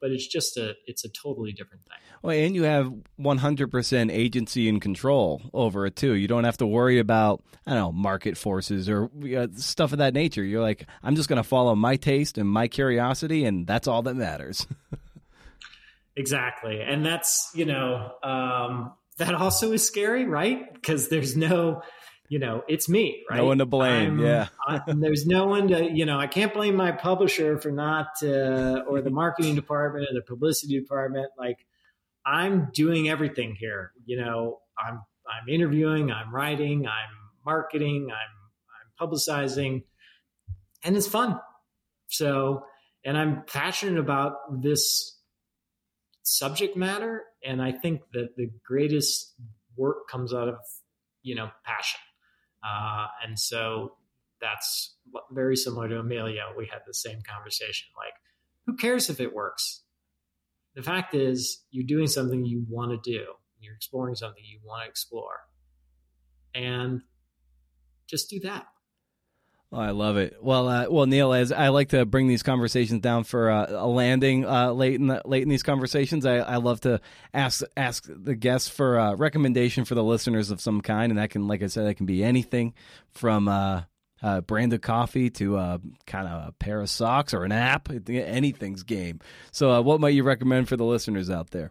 [0.00, 1.98] but it's just a it's a totally different thing.
[2.22, 6.12] Well, and you have 100% agency and control over it too.
[6.14, 9.98] You don't have to worry about I don't know market forces or uh, stuff of
[9.98, 10.44] that nature.
[10.44, 14.02] You're like, I'm just going to follow my taste and my curiosity, and that's all
[14.02, 14.66] that matters.
[16.16, 20.72] exactly, and that's you know um, that also is scary, right?
[20.72, 21.82] Because there's no
[22.30, 23.38] you know, it's me, right?
[23.38, 24.20] No one to blame.
[24.20, 24.48] I'm, yeah.
[24.64, 28.84] I, there's no one to, you know, I can't blame my publisher for not, uh,
[28.88, 31.26] or the marketing department or the publicity department.
[31.36, 31.58] Like,
[32.24, 33.90] I'm doing everything here.
[34.04, 37.10] You know, I'm I'm interviewing, I'm writing, I'm
[37.44, 38.18] marketing, I'm
[39.02, 39.82] I'm publicizing,
[40.84, 41.40] and it's fun.
[42.08, 42.64] So,
[43.04, 45.18] and I'm passionate about this
[46.22, 49.34] subject matter, and I think that the greatest
[49.76, 50.58] work comes out of
[51.22, 51.98] you know passion.
[52.64, 53.96] Uh, and so
[54.40, 54.96] that's
[55.30, 56.44] very similar to Amelia.
[56.56, 57.88] We had the same conversation.
[57.96, 58.14] Like,
[58.66, 59.82] who cares if it works?
[60.74, 63.24] The fact is, you're doing something you want to do.
[63.58, 65.40] You're exploring something you want to explore.
[66.54, 67.02] And
[68.08, 68.66] just do that.
[69.72, 70.36] Oh, I love it.
[70.42, 73.86] Well, uh, well, Neal, as I like to bring these conversations down for uh, a
[73.86, 77.00] landing uh, late in the, late in these conversations, I, I love to
[77.32, 81.30] ask ask the guests for a recommendation for the listeners of some kind, and that
[81.30, 82.74] can, like I said, that can be anything
[83.10, 83.82] from uh,
[84.42, 87.88] brand of coffee to uh, kind of a pair of socks or an app.
[88.08, 89.20] Anything's game.
[89.52, 91.70] So, uh, what might you recommend for the listeners out there?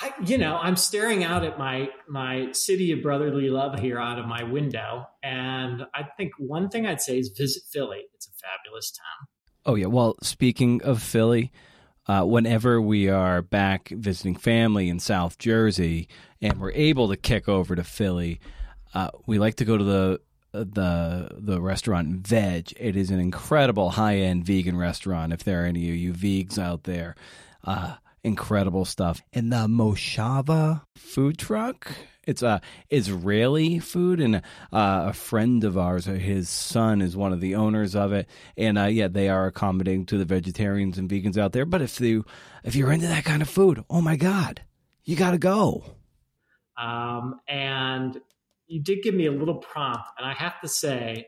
[0.00, 4.18] I, you know, I'm staring out at my my city of brotherly love here out
[4.18, 8.04] of my window, and I think one thing I'd say is visit Philly.
[8.14, 9.28] It's a fabulous town.
[9.66, 9.86] Oh yeah.
[9.86, 11.52] Well, speaking of Philly,
[12.08, 16.08] uh, whenever we are back visiting family in South Jersey
[16.40, 18.40] and we're able to kick over to Philly,
[18.94, 20.20] uh, we like to go to the
[20.52, 22.74] the the restaurant Vedge.
[22.80, 25.32] It is an incredible high end vegan restaurant.
[25.32, 27.16] If there are any of you vegs out there,
[27.64, 29.22] uh, incredible stuff.
[29.32, 31.92] And the Moshava food truck.
[32.26, 32.60] It's a
[32.90, 34.40] Israeli food, and uh,
[34.72, 38.28] a friend of ours, uh, his son, is one of the owners of it.
[38.56, 41.64] And uh, yeah, they are accommodating to the vegetarians and vegans out there.
[41.64, 42.24] But if you
[42.62, 44.62] if you're into that kind of food, oh my god,
[45.04, 45.82] you got to go.
[46.78, 48.20] Um, and
[48.66, 51.26] you did give me a little prompt, and I have to say,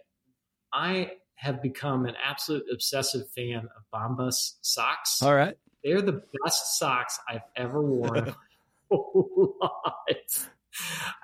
[0.72, 5.20] I have become an absolute obsessive fan of Bombas socks.
[5.20, 8.34] All right, they're the best socks I've ever worn.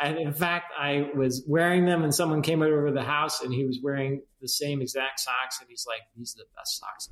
[0.00, 3.64] And in fact, I was wearing them, and someone came over the house, and he
[3.64, 7.08] was wearing the same exact socks, and he's like, "These are the best socks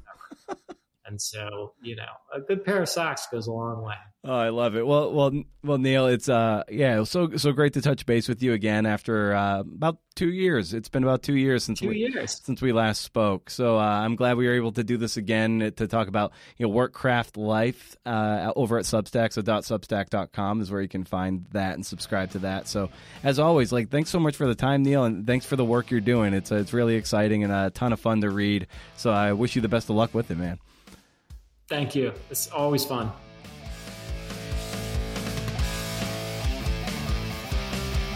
[0.51, 0.61] ever."
[1.07, 2.03] And so, you know,
[2.35, 3.95] a good pair of socks goes a long way.
[4.29, 4.85] Oh, I love it.
[4.85, 8.55] Well, well, well, Neal, it's uh, yeah, so so great to touch base with you
[8.55, 10.75] again after uh, about two years.
[10.75, 13.51] It's been about two years since two we, years since we last spoke.
[13.51, 16.67] So uh, I'm glad we were able to do this again to talk about you
[16.67, 19.33] know work craft life uh, over at Substack.
[19.33, 22.67] So .substack.com is where you can find that and subscribe to that.
[22.67, 22.91] So
[23.23, 25.93] as always, like thanks so much for the time, Neal, and thanks for the work
[25.93, 26.35] you're doing.
[26.35, 28.67] It's uh, it's really exciting and a ton of fun to read.
[28.97, 30.59] So I wish you the best of luck with it, man.
[31.69, 32.13] Thank you.
[32.31, 33.11] It's always fun.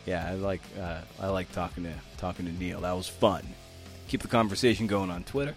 [0.07, 2.80] Yeah, I like uh, I like talking to talking to Neal.
[2.82, 3.43] That was fun.
[4.09, 5.54] Keep the conversation going on Twitter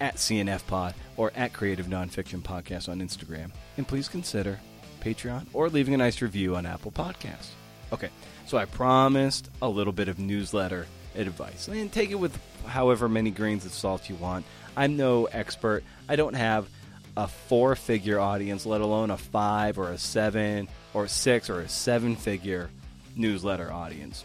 [0.00, 3.50] at CNF Pod or at Creative Nonfiction Podcast on Instagram.
[3.76, 4.60] And please consider
[5.00, 7.50] Patreon or leaving a nice review on Apple Podcasts.
[7.92, 8.10] Okay,
[8.46, 11.68] so I promised a little bit of newsletter advice.
[11.68, 14.44] And take it with however many grains of salt you want.
[14.76, 15.84] I'm no expert.
[16.08, 16.68] I don't have
[17.16, 21.60] a four figure audience, let alone a five or a seven or a six or
[21.60, 22.68] a seven figure
[23.14, 24.24] newsletter audience.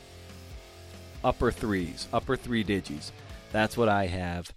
[1.23, 3.11] Upper threes, upper three digits.
[3.51, 4.53] That's what I have.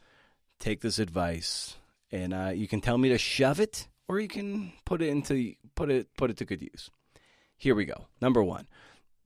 [0.61, 1.77] Take this advice,
[2.11, 5.55] and uh, you can tell me to shove it, or you can put it into
[5.75, 6.91] put it put it to good use.
[7.57, 8.07] Here we go.
[8.21, 8.67] Number one.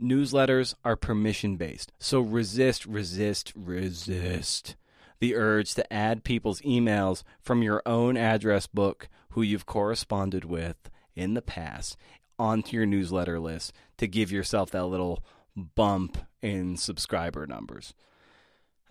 [0.00, 1.90] Newsletters are permission based.
[1.98, 4.76] So resist, resist, resist
[5.20, 10.90] the urge to add people's emails from your own address book who you've corresponded with
[11.14, 11.96] in the past
[12.38, 15.24] onto your newsletter list to give yourself that little
[15.56, 17.94] bump in subscriber numbers.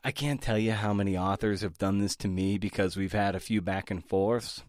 [0.04, 3.36] I can't tell you how many authors have done this to me because we've had
[3.36, 4.64] a few back and forths.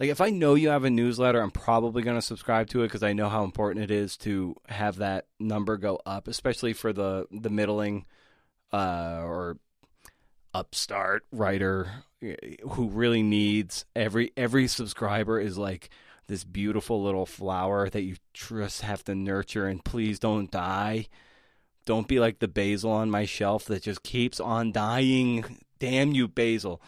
[0.00, 2.88] Like if I know you have a newsletter, I'm probably going to subscribe to it
[2.88, 6.92] because I know how important it is to have that number go up, especially for
[6.92, 8.06] the the middling
[8.72, 9.58] uh, or
[10.52, 11.90] upstart writer
[12.70, 15.90] who really needs every every subscriber is like
[16.26, 21.06] this beautiful little flower that you just have to nurture and please don't die.
[21.84, 25.60] Don't be like the basil on my shelf that just keeps on dying.
[25.78, 26.80] Damn you, basil.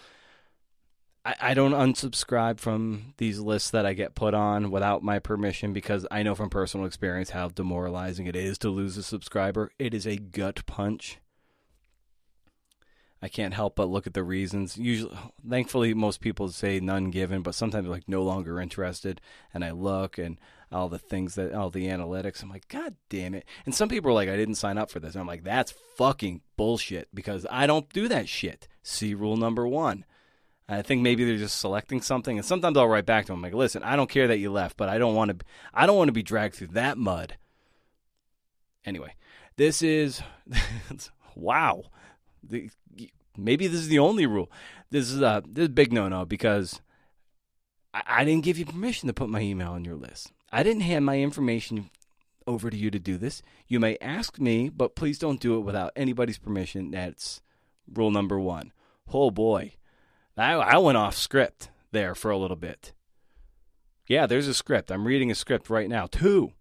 [1.24, 5.72] I, I don't unsubscribe from these lists that I get put on without my permission
[5.72, 9.70] because I know from personal experience how demoralizing it is to lose a subscriber.
[9.78, 11.18] It is a gut punch.
[13.20, 14.76] I can't help but look at the reasons.
[14.76, 15.16] Usually,
[15.49, 19.20] thankfully, most people say none given, but sometimes like no longer interested.
[19.53, 20.38] And I look and
[20.72, 22.42] all the things that all the analytics.
[22.42, 23.44] I'm like, God damn it!
[23.64, 25.14] And some people are like, I didn't sign up for this.
[25.14, 28.68] And I'm like, that's fucking bullshit because I don't do that shit.
[28.82, 30.04] See rule number one.
[30.68, 33.54] I think maybe they're just selecting something, and sometimes I'll write back to them like,
[33.54, 35.46] "Listen, I don't care that you left, but I don't want to.
[35.72, 37.36] I don't want to be dragged through that mud."
[38.84, 39.14] Anyway,
[39.56, 40.22] this is
[41.36, 41.84] wow.
[42.42, 42.70] The,
[43.36, 44.50] maybe this is the only rule.
[44.90, 46.80] This is a this is a big no no because
[47.94, 50.32] I, I didn't give you permission to put my email on your list.
[50.57, 51.90] I didn't hand my information
[52.46, 53.42] over to you to do this.
[53.68, 56.92] You may ask me, but please don't do it without anybody's permission.
[56.92, 57.42] That's
[57.92, 58.72] rule number one.
[59.12, 59.74] Oh boy,
[60.34, 62.94] I, I went off script there for a little bit.
[64.09, 64.90] Yeah, there's a script.
[64.90, 66.07] I'm reading a script right now.
[66.07, 66.54] Two.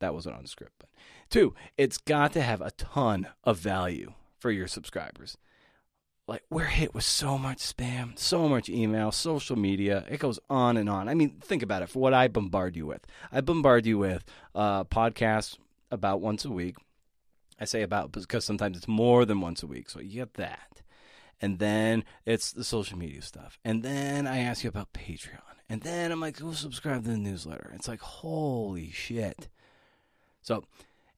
[0.00, 0.88] That wasn't on script, but
[1.30, 1.54] two.
[1.78, 5.38] It's got to have a ton of value for your subscribers.
[6.26, 10.04] Like we're hit with so much spam, so much email, social media.
[10.08, 11.08] It goes on and on.
[11.08, 11.90] I mean, think about it.
[11.90, 15.58] For what I bombard you with, I bombard you with uh, podcasts
[15.90, 16.76] about once a week.
[17.60, 20.82] I say about because sometimes it's more than once a week, so you get that.
[21.40, 25.82] and then it's the social media stuff, and then I ask you about Patreon, and
[25.82, 27.70] then I'm like, go subscribe to the newsletter.
[27.74, 29.48] It's like, holy shit.
[30.42, 30.64] So,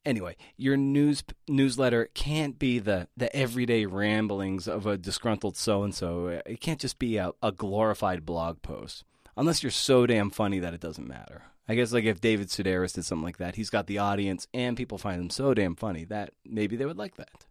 [0.07, 5.95] anyway, your news newsletter can't be the the everyday ramblings of a disgruntled so and
[5.95, 6.29] so.
[6.47, 9.05] It can't just be a, a glorified blog post,
[9.37, 11.43] unless you're so damn funny that it doesn't matter.
[11.69, 14.77] I guess like if David Sedaris did something like that, he's got the audience and
[14.77, 17.45] people find him so damn funny that maybe they would like that.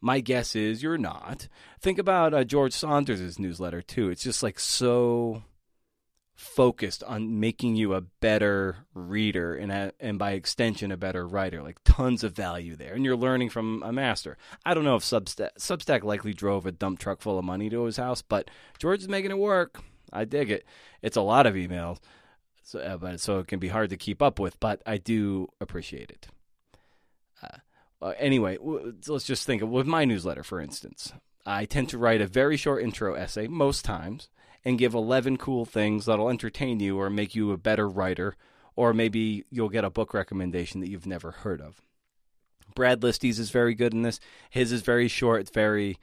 [0.00, 1.48] My guess is you're not.
[1.80, 4.08] Think about uh, George Saunders' newsletter too.
[4.10, 5.42] It's just like so
[6.34, 11.62] focused on making you a better reader and a, and by extension a better writer
[11.62, 12.94] like tons of value there.
[12.94, 14.36] And you're learning from a master.
[14.66, 17.84] I don't know if substack, substack likely drove a dump truck full of money to
[17.84, 19.80] his house but george is making it work.
[20.12, 20.64] I dig it.
[21.02, 21.98] It's a lot of emails
[22.64, 25.48] so, uh, but so it can be hard to keep up with but i do
[25.60, 26.26] appreciate it.
[27.42, 31.12] Uh, anyway w- let's just think of with my newsletter for instance
[31.46, 34.28] i tend to write a very short intro essay most times
[34.64, 38.36] and give 11 cool things that'll entertain you or make you a better writer,
[38.76, 41.80] or maybe you'll get a book recommendation that you've never heard of.
[42.74, 44.18] Brad Listi's is very good in this.
[44.50, 45.42] His is very short.
[45.42, 45.98] It's very,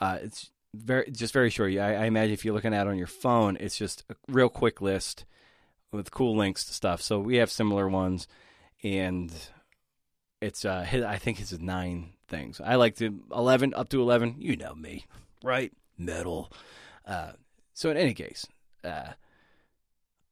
[0.00, 1.72] uh, it's very just very short.
[1.74, 4.48] I, I imagine if you're looking at it on your phone, it's just a real
[4.48, 5.24] quick list
[5.92, 7.02] with cool links to stuff.
[7.02, 8.26] So we have similar ones,
[8.82, 9.32] and
[10.40, 12.60] it's uh, his, I think his is nine things.
[12.60, 14.36] I like to eleven up to eleven.
[14.38, 15.06] You know me,
[15.42, 15.72] right?
[15.96, 16.52] Metal.
[17.06, 17.32] Uh,
[17.78, 18.44] so in any case,
[18.82, 19.12] uh,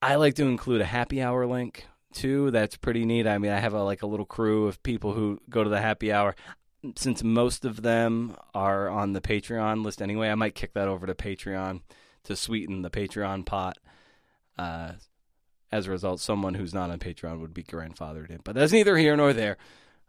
[0.03, 2.51] I like to include a happy hour link too.
[2.51, 3.29] That's pretty neat.
[3.29, 5.81] I mean, I have a, like a little crew of people who go to the
[5.81, 6.35] happy hour.
[6.97, 11.07] Since most of them are on the Patreon list anyway, I might kick that over
[11.07, 11.83] to Patreon
[12.25, 13.79] to sweeten the Patreon pot.
[14.59, 14.95] Uh,
[15.71, 18.41] as a result, someone who's not on Patreon would be grandfathered in.
[18.43, 19.57] But that's neither here nor there.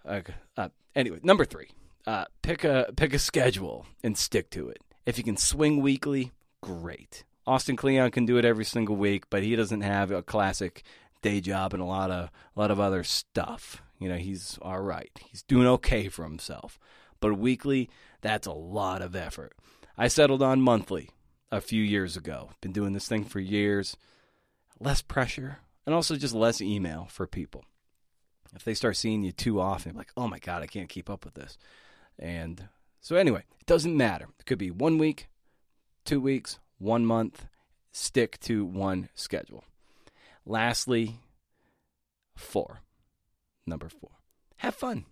[0.03, 0.21] Uh,
[0.57, 1.69] uh, anyway, number three,
[2.07, 4.79] uh, pick a pick a schedule and stick to it.
[5.05, 6.31] If you can swing weekly,
[6.67, 7.23] great.
[7.45, 10.83] Austin Kleon can do it every single week, but he doesn't have a classic
[11.21, 13.81] day job and a lot of a lot of other stuff.
[13.99, 15.11] You know, he's all right.
[15.29, 16.77] He's doing okay for himself.
[17.19, 17.89] But weekly,
[18.21, 19.53] that's a lot of effort.
[19.97, 21.09] I settled on monthly
[21.51, 22.51] a few years ago.
[22.61, 23.95] Been doing this thing for years.
[24.79, 27.63] Less pressure and also just less email for people.
[28.53, 31.25] If they start seeing you too often, like, oh my God, I can't keep up
[31.25, 31.57] with this.
[32.19, 32.67] And
[33.01, 34.27] so, anyway, it doesn't matter.
[34.39, 35.29] It could be one week,
[36.07, 37.45] two weeks, one month,
[37.91, 39.63] stick to one schedule.
[40.45, 41.19] Lastly,
[42.35, 42.79] four.
[43.65, 44.11] Number four,
[44.57, 45.05] have fun.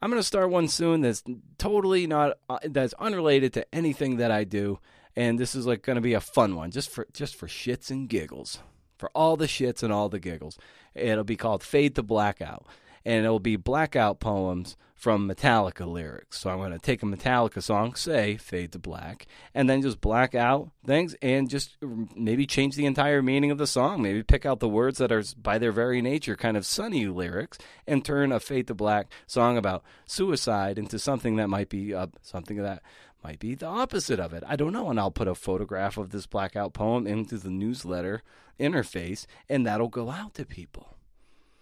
[0.00, 1.24] I'm going to start one soon that's
[1.56, 4.78] totally not uh, that's unrelated to anything that I do,
[5.16, 7.90] and this is like going to be a fun one, just for just for shits
[7.90, 8.60] and giggles,
[8.98, 10.58] for all the shits and all the giggles.
[10.94, 12.66] It'll be called Fade to Blackout,
[13.04, 16.40] and it'll be blackout poems from Metallica lyrics.
[16.40, 20.00] So I'm going to take a Metallica song, say Fade to Black, and then just
[20.00, 21.76] black out things and just
[22.16, 24.02] maybe change the entire meaning of the song.
[24.02, 27.58] Maybe pick out the words that are, by their very nature, kind of sunny lyrics
[27.86, 32.08] and turn a Fade to Black song about suicide into something that might be uh,
[32.20, 32.82] something that
[33.22, 34.42] might be the opposite of it.
[34.48, 34.90] I don't know.
[34.90, 38.22] And I'll put a photograph of this blackout poem into the newsletter
[38.58, 40.96] interface, and that'll go out to people.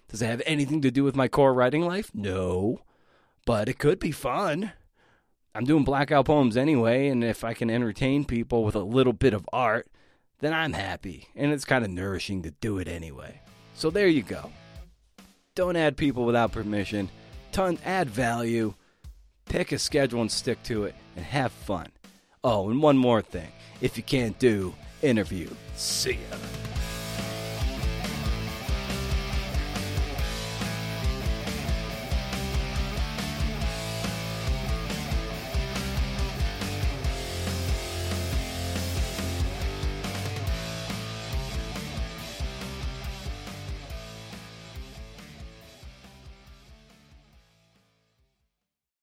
[0.09, 2.11] Does it have anything to do with my core writing life?
[2.15, 2.81] No
[3.47, 4.73] but it could be fun.
[5.55, 9.33] I'm doing blackout poems anyway, and if I can entertain people with a little bit
[9.33, 9.87] of art,
[10.41, 11.29] then I'm happy.
[11.35, 13.41] And it's kind of nourishing to do it anyway.
[13.75, 14.51] So there you go.
[15.55, 17.09] Don't add people without permission.
[17.53, 18.75] Ton add value.
[19.47, 21.87] Pick a schedule and stick to it and have fun.
[22.45, 23.51] Oh, and one more thing.
[23.81, 25.49] If you can't do, interview.
[25.77, 26.66] See ya.